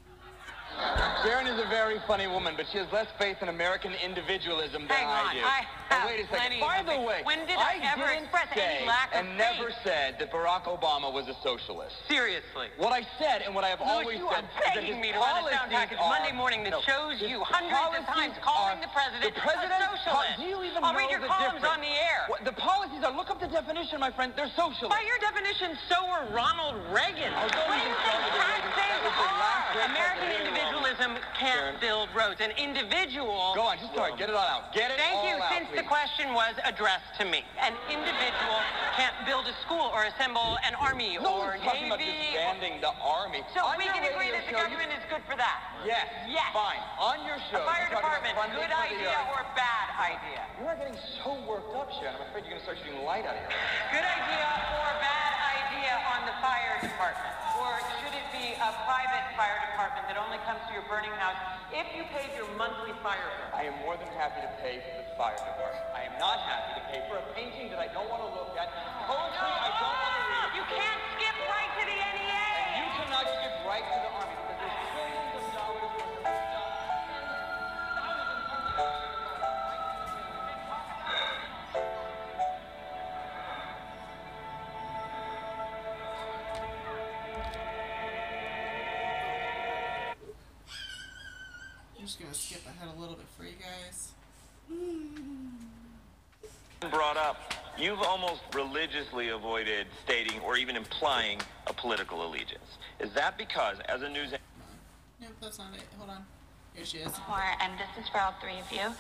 Sharon 1.23 1.47
is 1.47 1.59
a 1.61 1.69
very 1.69 2.01
funny 2.07 2.27
woman, 2.27 2.55
but 2.57 2.67
she 2.73 2.79
has 2.79 2.87
less 2.93 3.09
faith 3.19 3.37
in 3.43 3.49
American 3.49 3.93
individualism 4.05 4.89
than 4.89 4.97
Hang 4.97 5.07
I 5.07 5.21
on, 5.21 5.35
do. 5.37 5.43
I 5.45 5.61
have 5.93 6.09
wait 6.09 6.25
a 6.25 6.27
second. 6.33 6.61
By 6.61 6.81
the 6.81 6.97
way, 6.97 7.21
When 7.25 7.45
did 7.45 7.59
I 7.61 7.77
ever 7.83 8.09
didn't 8.09 8.25
express 8.33 8.49
any 8.57 8.87
lack 8.87 9.13
of 9.13 9.27
and 9.27 9.37
never 9.37 9.69
said 9.85 10.17
that 10.19 10.33
Barack 10.33 10.65
Obama 10.65 11.13
was 11.13 11.29
a 11.29 11.37
socialist. 11.45 11.93
Seriously. 12.09 12.73
What 12.79 12.93
I 12.97 13.05
said 13.21 13.43
and 13.45 13.55
what 13.55 13.65
I 13.65 13.69
have 13.69 13.81
Lewis, 13.81 13.93
always 13.93 14.19
you 14.19 14.29
said 14.33 14.45
are 14.45 14.49
is 14.49 14.57
that 14.65 14.75
begging 14.81 14.97
his 14.97 15.03
me 15.03 15.13
to 15.13 15.19
run 15.21 15.45
a 15.45 15.51
sound 15.53 15.71
package 15.71 15.99
are- 16.01 16.09
Monday 16.09 16.33
morning 16.33 16.65
that 16.65 16.73
no, 16.73 16.81
shows 16.89 17.21
you 17.21 17.45
hundreds 17.45 18.01
of 18.01 18.07
times 18.09 18.35
calling 18.41 18.81
the 18.81 18.89
president, 18.95 19.29
the 19.29 19.37
president 19.41 19.77
a 19.85 19.93
socialist. 20.01 20.41
Do 20.41 20.49
you 20.49 20.65
even 20.65 20.81
I'll 20.81 20.97
read 20.97 21.11
your 21.13 21.21
columns 21.21 21.61
difference? 21.61 21.77
on 21.77 21.81
the 21.85 21.93
air. 21.93 22.25
What, 22.33 22.45
the 22.49 22.57
policies 22.57 23.05
are, 23.05 23.13
look 23.13 23.29
up 23.29 23.37
the 23.43 23.51
definition, 23.53 24.01
my 24.01 24.11
friend, 24.15 24.33
they're 24.39 24.49
socialist. 24.57 24.89
By 24.89 25.05
your 25.05 25.21
definition, 25.21 25.77
so 25.91 26.01
were 26.09 26.25
Ronald 26.33 26.81
Reagan. 26.95 27.35
Oh, 27.37 27.45
what 27.45 27.77
do 27.77 27.85
you 27.85 27.93
think 27.93 28.17
with 28.25 28.33
the 28.33 28.41
Reagan. 28.41 28.73
That 28.73 28.89
was 29.05 29.13
the 29.13 29.29
last 29.37 29.69
taxes 29.69 29.77
great 29.77 29.85
are? 29.85 29.91
American 29.93 30.29
president 30.31 30.60
in 30.71 30.77
individualism 30.79 31.19
can't 31.35 31.59
Sharon. 31.59 31.77
build 31.83 32.09
roads. 32.15 32.41
An 32.41 32.53
individual 32.55 33.53
Go 33.55 33.67
on, 33.67 33.79
just 33.79 33.93
start. 33.93 34.17
Get 34.19 34.29
it 34.31 34.35
all 34.35 34.47
out. 34.47 34.73
Get 34.73 34.91
it 34.91 34.99
Thank 34.99 35.27
you. 35.27 35.43
out, 35.43 35.51
Since 35.53 35.69
the 35.75 35.83
question 35.83 36.33
was 36.35 36.55
addressed 36.65 37.11
to 37.19 37.25
me, 37.27 37.43
an 37.61 37.75
individual 37.91 38.59
can't 38.97 39.15
build 39.27 39.47
a 39.47 39.55
school 39.67 39.91
or 39.93 40.05
assemble 40.05 40.59
an 40.67 40.75
army 40.79 41.19
No 41.19 41.43
or 41.43 41.55
one's 41.59 41.63
talking 41.63 41.87
about 41.87 41.99
navy. 41.99 42.35
disbanding 42.35 42.81
the 42.81 42.93
army. 43.03 43.43
So 43.55 43.65
On 43.67 43.77
we 43.79 43.85
can 43.91 44.05
agree 44.07 44.31
that 44.31 44.47
the 44.47 44.53
show, 44.55 44.63
you- 44.63 44.71
government 44.71 44.93
is 44.95 45.05
good 45.11 45.23
for 45.27 45.35
that. 45.37 45.59
Yes. 45.85 46.07
Yes. 46.29 46.51
Fine. 46.53 46.83
On 46.99 47.19
your 47.27 47.39
show. 47.51 47.59
A 47.63 47.67
fire 47.67 47.89
you 47.91 47.97
about 47.99 48.23
department, 48.23 48.37
good 48.55 48.73
idea 48.73 49.17
or 49.35 49.43
bad 49.57 49.89
idea? 49.99 50.45
You 50.61 50.67
are 50.69 50.77
getting 50.77 50.99
so 51.25 51.35
worked 51.49 51.75
up, 51.77 51.91
Sharon. 51.99 52.15
I'm 52.17 52.23
afraid 52.31 52.45
you're 52.47 52.55
going 52.55 52.63
to 52.63 52.67
start 52.69 52.79
shooting 52.85 53.03
light 53.05 53.25
out 53.27 53.35
of 53.35 53.43
here. 53.43 53.59
Good 53.91 54.05
idea 54.07 54.47
or 54.79 54.91
bad 55.01 55.33
idea 55.57 55.93
on 56.15 56.27
the 56.29 56.37
fire 56.45 56.77
department? 56.85 57.33
Or 57.59 57.73
should 57.81 57.81
it 57.81 57.89
be 57.89 57.89
a 58.71 58.75
private 58.87 59.27
fire 59.35 59.59
department 59.67 60.07
that 60.07 60.15
only 60.15 60.39
comes 60.47 60.63
to 60.71 60.73
your 60.73 60.87
burning 60.87 61.11
house 61.19 61.35
if 61.75 61.91
you 61.91 62.07
paid 62.15 62.31
your 62.39 62.47
monthly 62.55 62.95
fire 63.03 63.19
bill? 63.19 63.51
I 63.51 63.67
am 63.67 63.75
more 63.83 63.99
than 63.99 64.07
happy 64.15 64.47
to 64.47 64.51
pay 64.63 64.79
for 64.79 65.03
the 65.03 65.07
fire 65.19 65.35
department. 65.35 65.83
I 65.91 66.07
am 66.07 66.15
not 66.23 66.39
happy 66.47 66.79
to 66.79 66.83
pay 66.87 67.03
for 67.11 67.19
a 67.19 67.27
painting 67.35 67.75
that 67.75 67.83
I 67.83 67.91
don't 67.91 68.07
want 68.07 68.23
to 68.23 68.31
look 68.31 68.55
at, 68.55 68.71
poetry 69.11 69.51
I 69.51 69.71
don't 69.75 70.10
brought 97.01 97.17
up, 97.17 97.55
you've 97.79 98.03
almost 98.03 98.43
religiously 98.55 99.31
avoided 99.31 99.87
stating 100.05 100.39
or 100.41 100.59
even 100.59 100.77
implying 100.77 101.41
a 101.67 101.73
political 101.73 102.27
allegiance. 102.27 102.77
Is 102.99 103.11
that 103.15 103.39
because, 103.39 103.79
as 103.89 104.03
a 104.03 104.09
news 104.11 104.33
Nope, 105.19 105.31
that's 105.41 105.59
not 105.59 105.69
it. 105.75 105.85
Hold 105.97 106.11
on. 106.11 106.27
Here 106.75 106.85
she 106.85 106.99
is. 106.99 107.11
Or, 107.27 107.41
and 107.63 107.73
this 107.79 107.89
is 108.05 108.07
for 108.11 108.21
all 108.21 108.35
three 108.43 108.59
of 108.61 108.71
you. 108.71 108.95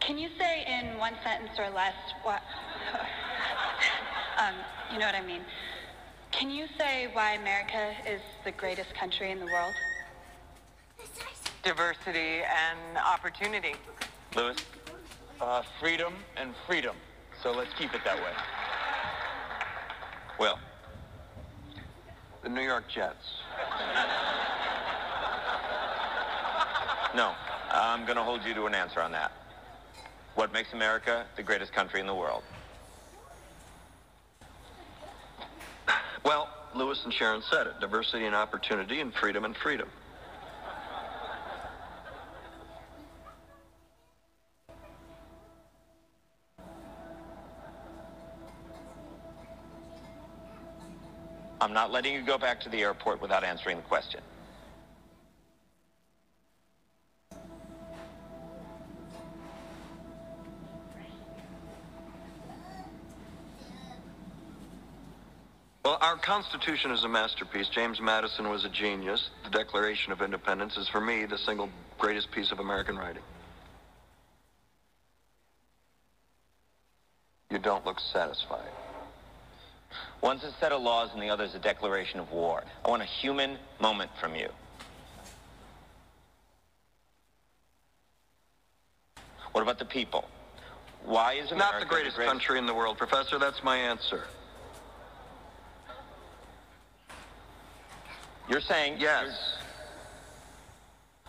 Can 0.00 0.18
you 0.18 0.28
say 0.38 0.66
in 0.68 0.98
one 0.98 1.14
sentence 1.24 1.58
or 1.58 1.70
less 1.70 1.94
what? 2.22 2.42
um, 4.38 4.54
you 4.92 4.98
know 4.98 5.06
what 5.06 5.14
I 5.14 5.24
mean. 5.24 5.40
Can 6.32 6.50
you 6.50 6.66
say 6.76 7.08
why 7.14 7.32
America 7.32 7.94
is 8.06 8.20
the 8.44 8.52
greatest 8.52 8.94
country 8.94 9.30
in 9.30 9.40
the 9.40 9.46
world? 9.46 9.72
Diversity 11.62 12.42
and 12.42 12.98
opportunity. 12.98 13.76
Lewis? 14.36 14.58
Uh, 15.40 15.62
freedom 15.80 16.12
and 16.36 16.52
freedom. 16.66 16.96
So 17.42 17.52
let's 17.52 17.72
keep 17.74 17.94
it 17.94 18.02
that 18.04 18.16
way. 18.16 18.32
Will? 20.38 20.58
The 22.42 22.48
New 22.48 22.62
York 22.62 22.84
Jets. 22.88 23.42
No. 27.14 27.34
I'm 27.72 28.04
going 28.04 28.16
to 28.16 28.22
hold 28.22 28.44
you 28.44 28.52
to 28.54 28.66
an 28.66 28.74
answer 28.74 29.00
on 29.00 29.12
that. 29.12 29.32
What 30.34 30.52
makes 30.52 30.72
America 30.72 31.24
the 31.36 31.42
greatest 31.42 31.72
country 31.72 32.00
in 32.00 32.06
the 32.06 32.14
world? 32.14 32.42
Well, 36.24 36.48
Lewis 36.74 37.04
and 37.04 37.12
Sharon 37.12 37.42
said 37.50 37.66
it 37.66 37.80
diversity 37.80 38.26
and 38.26 38.34
opportunity, 38.34 39.00
and 39.00 39.14
freedom 39.14 39.44
and 39.44 39.56
freedom. 39.56 39.88
I'm 51.60 51.74
not 51.74 51.92
letting 51.92 52.14
you 52.14 52.22
go 52.22 52.38
back 52.38 52.60
to 52.62 52.68
the 52.70 52.80
airport 52.82 53.20
without 53.20 53.44
answering 53.44 53.76
the 53.76 53.82
question. 53.82 54.20
Well, 65.84 65.98
our 66.00 66.16
Constitution 66.16 66.92
is 66.92 67.04
a 67.04 67.08
masterpiece. 67.08 67.68
James 67.68 68.00
Madison 68.00 68.48
was 68.48 68.64
a 68.64 68.68
genius. 68.68 69.30
The 69.44 69.50
Declaration 69.50 70.12
of 70.12 70.22
Independence 70.22 70.76
is, 70.76 70.88
for 70.88 71.00
me, 71.00 71.26
the 71.26 71.38
single 71.38 71.68
greatest 71.98 72.30
piece 72.30 72.52
of 72.52 72.60
American 72.60 72.96
writing. 72.96 73.22
You 77.50 77.58
don't 77.58 77.84
look 77.84 77.98
satisfied. 77.98 78.70
One's 80.22 80.44
a 80.44 80.52
set 80.60 80.72
of 80.72 80.82
laws 80.82 81.10
and 81.14 81.22
the 81.22 81.30
other's 81.30 81.54
a 81.54 81.58
declaration 81.58 82.20
of 82.20 82.30
war. 82.30 82.62
I 82.84 82.90
want 82.90 83.02
a 83.02 83.06
human 83.06 83.56
moment 83.80 84.10
from 84.20 84.34
you. 84.34 84.48
What 89.52 89.62
about 89.62 89.78
the 89.78 89.84
people? 89.84 90.28
Why 91.04 91.34
is 91.34 91.50
America 91.50 91.72
Not 91.72 91.80
the 91.80 91.86
greatest 91.86 92.16
country 92.16 92.58
in 92.58 92.66
the 92.66 92.74
world, 92.74 92.98
Professor. 92.98 93.38
That's 93.38 93.64
my 93.64 93.76
answer. 93.76 94.24
You're 98.48 98.60
saying 98.60 98.96
Yes. 98.98 99.59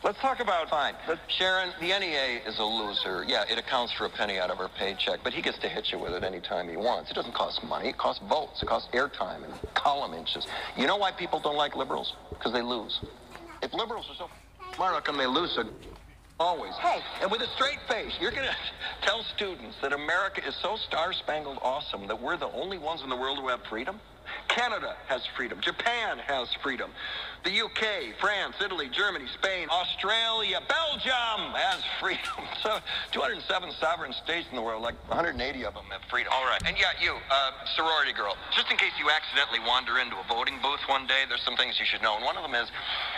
Let's 0.04 0.18
talk 0.20 0.40
about 0.40 0.68
Fine. 0.68 0.96
Sharon, 1.28 1.74
the 1.80 1.88
NEA 1.88 2.42
is 2.48 2.58
a 2.58 2.64
loser. 2.64 3.24
Yeah, 3.28 3.44
it 3.48 3.60
accounts 3.60 3.94
for 3.94 4.06
a 4.06 4.10
penny 4.10 4.40
out 4.40 4.50
of 4.50 4.58
her 4.58 4.68
paycheck, 4.68 5.20
but 5.24 5.32
he 5.32 5.44
gets 5.44 5.60
to 5.60 5.70
hit 5.70 5.92
you 5.92 6.00
with 6.00 6.14
it 6.14 6.24
anytime 6.24 6.68
he 6.68 6.76
wants. 6.76 7.12
It 7.12 7.14
doesn't 7.14 7.36
cost 7.36 7.64
money. 7.64 7.90
It 7.90 8.00
costs 8.00 8.24
votes. 8.28 8.64
It 8.64 8.66
costs 8.66 8.90
airtime 8.94 9.44
and 9.44 9.54
column 9.76 10.16
inches. 10.16 10.48
You 10.76 10.88
know 10.88 10.98
why 10.98 11.12
people 11.12 11.40
don't 11.40 11.56
like 11.56 11.76
liberals? 11.76 12.16
Because 12.32 12.52
they 12.52 12.64
lose. 12.64 13.00
If 13.62 13.76
liberals 13.76 14.08
are 14.10 14.16
so 14.16 14.30
smart, 14.74 14.96
how 14.96 15.02
come 15.02 15.18
they 15.18 15.28
lose 15.28 15.52
so 15.54 15.66
always? 16.40 16.74
Hey. 16.82 17.02
And 17.22 17.30
with 17.30 17.42
a 17.42 17.48
straight 17.56 17.80
face, 17.88 18.14
you're 18.20 18.32
going 18.32 18.48
to 18.48 18.56
tell 19.08 19.24
students 19.36 19.78
that 19.84 19.94
America 19.94 20.42
is 20.48 20.56
so 20.64 20.78
star-spangled 20.78 21.60
awesome 21.62 22.08
that 22.08 22.20
we're 22.20 22.38
the 22.38 22.52
only 22.54 22.80
ones 22.80 23.04
in 23.04 23.10
the 23.10 23.16
world 23.18 23.38
who 23.38 23.50
have 23.50 23.62
freedom? 23.70 24.02
Canada 24.48 24.96
has 25.08 25.22
freedom. 25.38 25.60
Japan 25.62 26.18
has 26.18 26.48
freedom. 26.64 26.92
The 27.44 27.58
UK, 27.58 28.14
France, 28.22 28.54
Italy, 28.64 28.86
Germany, 28.94 29.26
Spain, 29.34 29.68
Australia, 29.74 30.62
Belgium 30.70 31.58
has 31.58 31.82
freedom. 32.00 32.46
So 32.62 32.78
207 33.12 33.74
sovereign 33.82 34.14
states 34.14 34.46
in 34.52 34.56
the 34.56 34.62
world, 34.62 34.84
like 34.84 34.94
180 35.10 35.42
of 35.66 35.74
them 35.74 35.90
have 35.90 36.06
freedom. 36.06 36.30
All 36.30 36.46
right. 36.46 36.62
And 36.70 36.78
yeah, 36.78 36.94
you, 37.02 37.18
uh, 37.18 37.52
sorority 37.74 38.14
girl, 38.14 38.38
just 38.54 38.70
in 38.70 38.78
case 38.78 38.94
you 39.02 39.10
accidentally 39.10 39.58
wander 39.66 39.98
into 39.98 40.22
a 40.22 40.26
voting 40.30 40.62
booth 40.62 40.86
one 40.86 41.10
day, 41.10 41.26
there's 41.26 41.42
some 41.42 41.58
things 41.58 41.82
you 41.82 41.86
should 41.90 42.06
know. 42.06 42.14
And 42.14 42.24
one 42.24 42.38
of 42.38 42.46
them 42.46 42.54
is 42.54 42.70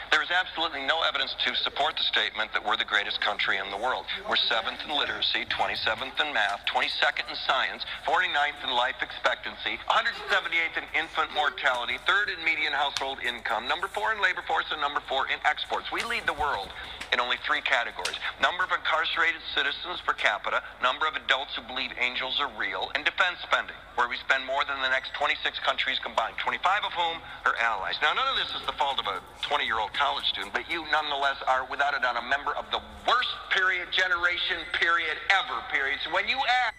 there 0.07 0.23
is 0.23 0.31
absolutely 0.31 0.87
no 0.87 1.03
evidence 1.03 1.35
to 1.43 1.51
support 1.59 1.99
the 1.99 2.07
statement 2.07 2.55
that 2.55 2.63
we're 2.63 2.79
the 2.79 2.87
greatest 2.87 3.19
country 3.19 3.59
in 3.59 3.67
the 3.75 3.81
world. 3.81 4.07
We're 4.23 4.39
7th 4.39 4.79
in 4.87 4.95
literacy, 4.95 5.43
27th 5.51 6.15
in 6.23 6.31
math, 6.31 6.63
22nd 6.71 7.27
in 7.27 7.35
science, 7.43 7.83
49th 8.07 8.63
in 8.63 8.71
life 8.71 9.03
expectancy, 9.03 9.75
178th 9.91 10.79
in 10.79 10.87
infant 10.95 11.27
mortality, 11.35 11.99
3rd 12.07 12.39
in 12.39 12.45
median 12.45 12.71
household 12.71 13.19
income, 13.19 13.67
number 13.67 13.91
4 13.91 14.12
foreign 14.13 14.21
labor 14.21 14.45
force 14.45 14.65
and 14.71 14.79
number 14.79 15.01
four 15.09 15.25
in 15.27 15.41
exports. 15.45 15.91
We 15.91 16.03
lead 16.03 16.27
the 16.27 16.37
world 16.37 16.69
in 17.11 17.19
only 17.19 17.37
three 17.45 17.61
categories 17.61 18.17
number 18.41 18.63
of 18.63 18.69
incarcerated 18.69 19.41
citizens 19.55 20.01
per 20.05 20.13
capita, 20.13 20.61
number 20.81 21.07
of 21.07 21.15
adults 21.15 21.55
who 21.55 21.65
believe 21.65 21.89
angels 21.97 22.37
are 22.37 22.51
real, 22.59 22.91
and 22.93 23.05
defense 23.05 23.41
spending, 23.41 23.75
where 23.95 24.09
we 24.09 24.17
spend 24.21 24.45
more 24.45 24.61
than 24.65 24.77
the 24.85 24.89
next 24.89 25.13
26 25.17 25.41
countries 25.65 25.97
combined, 25.97 26.35
25 26.37 26.61
of 26.85 26.93
whom 26.93 27.17
are 27.45 27.55
allies. 27.57 27.95
Now, 28.01 28.13
none 28.13 28.27
of 28.27 28.37
this 28.37 28.53
is 28.53 28.61
the 28.67 28.75
fault 28.77 28.99
of 28.99 29.07
a 29.07 29.17
20 29.41 29.65
year 29.65 29.79
old 29.79 29.93
college 29.97 30.25
student, 30.29 30.53
but 30.53 30.69
you 30.69 30.85
nonetheless 30.91 31.41
are, 31.47 31.65
without 31.65 31.97
a 31.97 32.01
doubt, 32.01 32.21
a 32.21 32.25
member 32.27 32.53
of 32.53 32.69
the 32.69 32.81
worst 33.09 33.33
period, 33.49 33.89
generation, 33.89 34.61
period, 34.77 35.17
ever, 35.33 35.57
period. 35.73 35.97
So 36.05 36.13
when 36.13 36.27
you 36.27 36.37
act. 36.67 36.77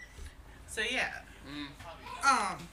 So, 0.68 0.82
yeah. 0.86 1.26
Mm. 1.42 1.74
Um. 2.22 2.68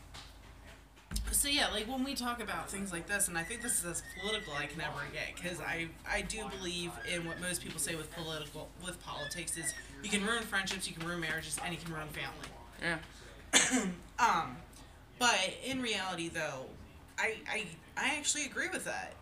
So 1.31 1.47
yeah, 1.47 1.69
like 1.69 1.87
when 1.87 2.03
we 2.03 2.13
talk 2.13 2.41
about 2.41 2.69
things 2.69 2.91
like 2.91 3.07
this, 3.07 3.27
and 3.27 3.37
I 3.37 3.43
think 3.43 3.61
this 3.61 3.79
is 3.79 3.85
as 3.85 4.03
political 4.21 4.53
I 4.53 4.65
can 4.65 4.81
ever 4.81 4.99
get, 5.13 5.35
because 5.35 5.59
I 5.59 5.87
I 6.09 6.21
do 6.21 6.43
believe 6.57 6.91
in 7.11 7.25
what 7.25 7.39
most 7.39 7.63
people 7.63 7.79
say 7.79 7.95
with 7.95 8.11
political 8.11 8.69
with 8.85 9.01
politics 9.03 9.57
is 9.57 9.73
you 10.03 10.09
can 10.09 10.25
ruin 10.25 10.43
friendships, 10.43 10.87
you 10.87 10.95
can 10.95 11.07
ruin 11.07 11.21
marriages, 11.21 11.57
and 11.63 11.73
you 11.73 11.79
can 11.79 11.93
ruin 11.93 12.07
family. 12.09 12.49
Yeah. 12.81 13.85
Um, 14.19 14.55
but 15.17 15.35
in 15.65 15.81
reality, 15.81 16.29
though, 16.29 16.67
I 17.17 17.37
I 17.49 17.65
I 17.97 18.15
actually 18.17 18.45
agree 18.45 18.69
with 18.71 18.85
that. 18.85 19.13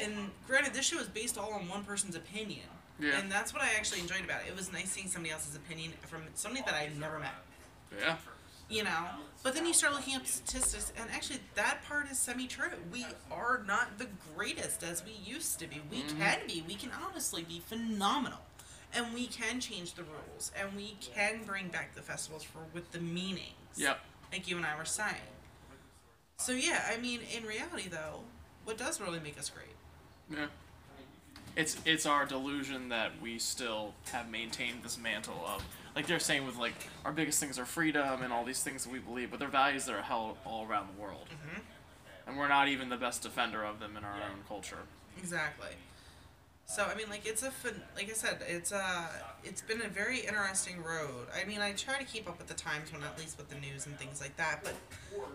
And 0.00 0.30
granted, 0.46 0.72
this 0.72 0.86
show 0.86 1.00
is 1.00 1.08
based 1.08 1.36
all 1.36 1.52
on 1.52 1.68
one 1.68 1.82
person's 1.82 2.14
opinion. 2.14 2.68
Yeah. 3.00 3.18
And 3.18 3.30
that's 3.30 3.52
what 3.52 3.62
I 3.62 3.70
actually 3.76 4.00
enjoyed 4.00 4.24
about 4.24 4.42
it. 4.42 4.48
It 4.48 4.56
was 4.56 4.72
nice 4.72 4.90
seeing 4.90 5.08
somebody 5.08 5.32
else's 5.32 5.56
opinion 5.56 5.92
from 6.02 6.22
somebody 6.34 6.64
that 6.64 6.74
I've 6.74 6.96
never 6.96 7.18
met. 7.18 7.34
Yeah. 7.98 8.16
You 8.68 8.84
know? 8.84 9.06
But 9.42 9.54
then 9.54 9.64
you 9.64 9.72
start 9.74 9.94
looking 9.94 10.16
up 10.16 10.26
statistics, 10.26 10.92
and 10.98 11.08
actually, 11.10 11.38
that 11.54 11.84
part 11.86 12.10
is 12.10 12.18
semi 12.18 12.48
true. 12.48 12.70
We 12.92 13.06
are 13.30 13.62
not 13.66 13.98
the 13.98 14.08
greatest 14.34 14.82
as 14.82 15.04
we 15.04 15.12
used 15.12 15.60
to 15.60 15.68
be. 15.68 15.80
We 15.90 15.98
mm-hmm. 15.98 16.18
can 16.18 16.38
be. 16.48 16.64
We 16.66 16.74
can 16.74 16.90
honestly 17.04 17.44
be 17.44 17.60
phenomenal. 17.64 18.40
And 18.94 19.14
we 19.14 19.26
can 19.26 19.60
change 19.60 19.94
the 19.94 20.02
rules, 20.02 20.50
and 20.58 20.74
we 20.74 20.96
can 21.00 21.42
bring 21.44 21.68
back 21.68 21.94
the 21.94 22.02
festivals 22.02 22.42
for 22.42 22.60
with 22.72 22.92
the 22.92 23.00
meanings 23.00 23.52
Yep. 23.76 24.00
like 24.32 24.48
you 24.48 24.56
and 24.56 24.64
I 24.64 24.76
were 24.76 24.84
saying. 24.84 25.14
So 26.38 26.52
yeah, 26.52 26.84
I 26.92 26.96
mean, 26.98 27.20
in 27.36 27.44
reality 27.44 27.88
though, 27.88 28.20
what 28.64 28.78
does 28.78 29.00
really 29.00 29.20
make 29.20 29.38
us 29.38 29.50
great? 29.50 29.74
Yeah. 30.30 30.46
It's 31.56 31.76
it's 31.84 32.04
our 32.04 32.26
delusion 32.26 32.88
that 32.90 33.12
we 33.22 33.38
still 33.38 33.94
have 34.12 34.30
maintained 34.30 34.82
this 34.82 34.98
mantle 34.98 35.42
of 35.46 35.64
like 35.96 36.06
they're 36.06 36.18
saying 36.20 36.46
with 36.46 36.56
like 36.58 36.74
our 37.04 37.12
biggest 37.12 37.40
things 37.40 37.58
are 37.58 37.64
freedom 37.64 38.22
and 38.22 38.32
all 38.32 38.44
these 38.44 38.62
things 38.62 38.84
that 38.84 38.92
we 38.92 38.98
believe, 38.98 39.30
but 39.30 39.40
they're 39.40 39.48
values 39.48 39.86
that 39.86 39.94
are 39.96 40.02
held 40.02 40.36
all 40.44 40.66
around 40.66 40.88
the 40.94 41.00
world, 41.02 41.26
Mm-hmm. 41.30 41.60
and 42.28 42.38
we're 42.38 42.48
not 42.48 42.68
even 42.68 42.88
the 42.90 42.96
best 42.96 43.22
defender 43.22 43.64
of 43.64 43.80
them 43.80 43.96
in 43.96 44.04
our 44.04 44.14
own 44.14 44.44
culture. 44.46 44.78
Exactly. 45.18 45.70
So 46.68 46.84
I 46.84 46.96
mean, 46.96 47.08
like 47.08 47.24
it's 47.24 47.42
a 47.44 47.50
fun, 47.50 47.80
like 47.94 48.10
I 48.10 48.12
said, 48.12 48.38
it's 48.48 48.72
a 48.72 49.08
it's 49.44 49.62
been 49.62 49.80
a 49.82 49.88
very 49.88 50.18
interesting 50.20 50.82
road. 50.82 51.28
I 51.40 51.46
mean, 51.46 51.60
I 51.60 51.72
try 51.72 51.96
to 51.96 52.04
keep 52.04 52.28
up 52.28 52.38
with 52.38 52.48
the 52.48 52.54
times 52.54 52.92
when 52.92 53.02
at 53.04 53.16
least 53.18 53.38
with 53.38 53.48
the 53.48 53.54
news 53.60 53.86
and 53.86 53.96
things 53.98 54.20
like 54.20 54.36
that, 54.36 54.60
but 54.64 54.74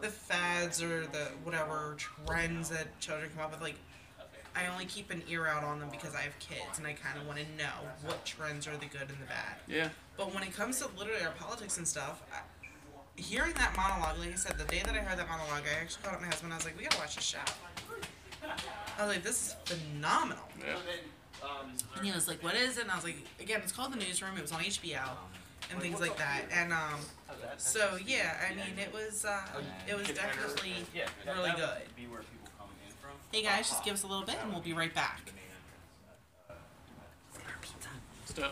the 0.02 0.10
fads 0.10 0.82
or 0.84 1.06
the 1.08 1.30
whatever 1.45 1.95
trends 1.97 2.69
that 2.69 3.00
children 3.00 3.32
come 3.36 3.45
up 3.45 3.52
with, 3.52 3.62
like 3.62 3.78
I 4.56 4.68
only 4.68 4.86
keep 4.86 5.12
an 5.12 5.24
ear 5.30 5.48
out 5.48 5.64
on 5.64 5.80
them 5.80 5.90
because 5.90 6.14
I 6.14 6.22
have 6.22 6.38
kids 6.40 6.78
and 6.78 6.86
I 6.86 6.94
kind 6.94 7.18
of 7.18 7.26
want 7.26 7.40
to 7.40 7.46
know 7.58 7.72
what 8.06 8.26
trends 8.26 8.68
are 8.68 8.76
the 8.76 8.86
good 8.86 9.08
and 9.10 9.18
the 9.22 9.26
bad. 9.28 9.56
Yeah. 9.68 9.90
But 10.18 10.34
when 10.34 10.44
it 10.44 10.54
comes 10.54 10.80
to 10.80 10.90
literally 10.98 11.24
our 11.24 11.32
politics 11.32 11.78
and 11.78 11.88
stuff, 11.88 12.22
I, 12.34 12.42
hearing 13.22 13.54
that 13.54 13.76
monologue, 13.78 14.20
like 14.20 14.34
I 14.34 14.36
said, 14.36 14.58
the 14.58 14.66
day 14.66 14.82
that 14.86 14.94
I 14.94 15.00
heard 15.00 15.18
that 15.18 15.28
monologue, 15.30 15.64
I 15.66 15.82
actually 15.82 16.04
called 16.04 16.16
up 16.16 16.22
my 16.22 16.28
husband. 16.28 16.52
I 16.52 16.58
was 16.58 16.66
like, 16.66 16.78
"We 16.78 16.84
gotta 16.84 16.98
watch 16.98 17.16
this 17.16 17.24
show." 17.24 17.40
I 18.98 19.06
was 19.06 19.16
like, 19.16 19.24
"This 19.24 19.48
is 19.48 19.56
phenomenal." 19.66 20.44
Yeah. 20.60 20.76
And 21.96 22.06
he 22.06 22.12
was 22.12 22.28
like, 22.28 22.44
"What 22.44 22.56
is 22.56 22.78
it?" 22.78 22.84
And 22.84 22.92
I 22.92 22.96
was 22.96 23.04
like, 23.04 23.18
"Again, 23.40 23.62
it's 23.64 23.72
called 23.72 23.94
The 23.94 23.98
Newsroom. 23.98 24.38
It 24.38 24.42
was 24.42 24.52
on 24.52 24.60
HBO, 24.62 25.10
and 25.72 25.82
things 25.82 26.00
like 26.00 26.18
that." 26.18 26.42
And 26.52 26.74
um, 26.74 27.00
so 27.58 27.98
yeah, 28.06 28.36
I 28.50 28.54
mean, 28.54 28.78
it 28.78 28.94
was 28.94 29.26
uh, 29.26 29.40
it 29.88 29.98
was 29.98 30.08
definitely 30.08 30.74
really 31.26 31.52
good. 31.56 31.84
Hey 33.32 33.44
guys, 33.44 33.70
just 33.70 33.86
give 33.86 33.94
us 33.94 34.04
a 34.04 34.08
little 34.08 34.26
bit, 34.26 34.36
and 34.44 34.52
we'll 34.52 34.62
be 34.62 34.74
right 34.74 34.94
back. 34.94 35.32
Stuff. 38.26 38.52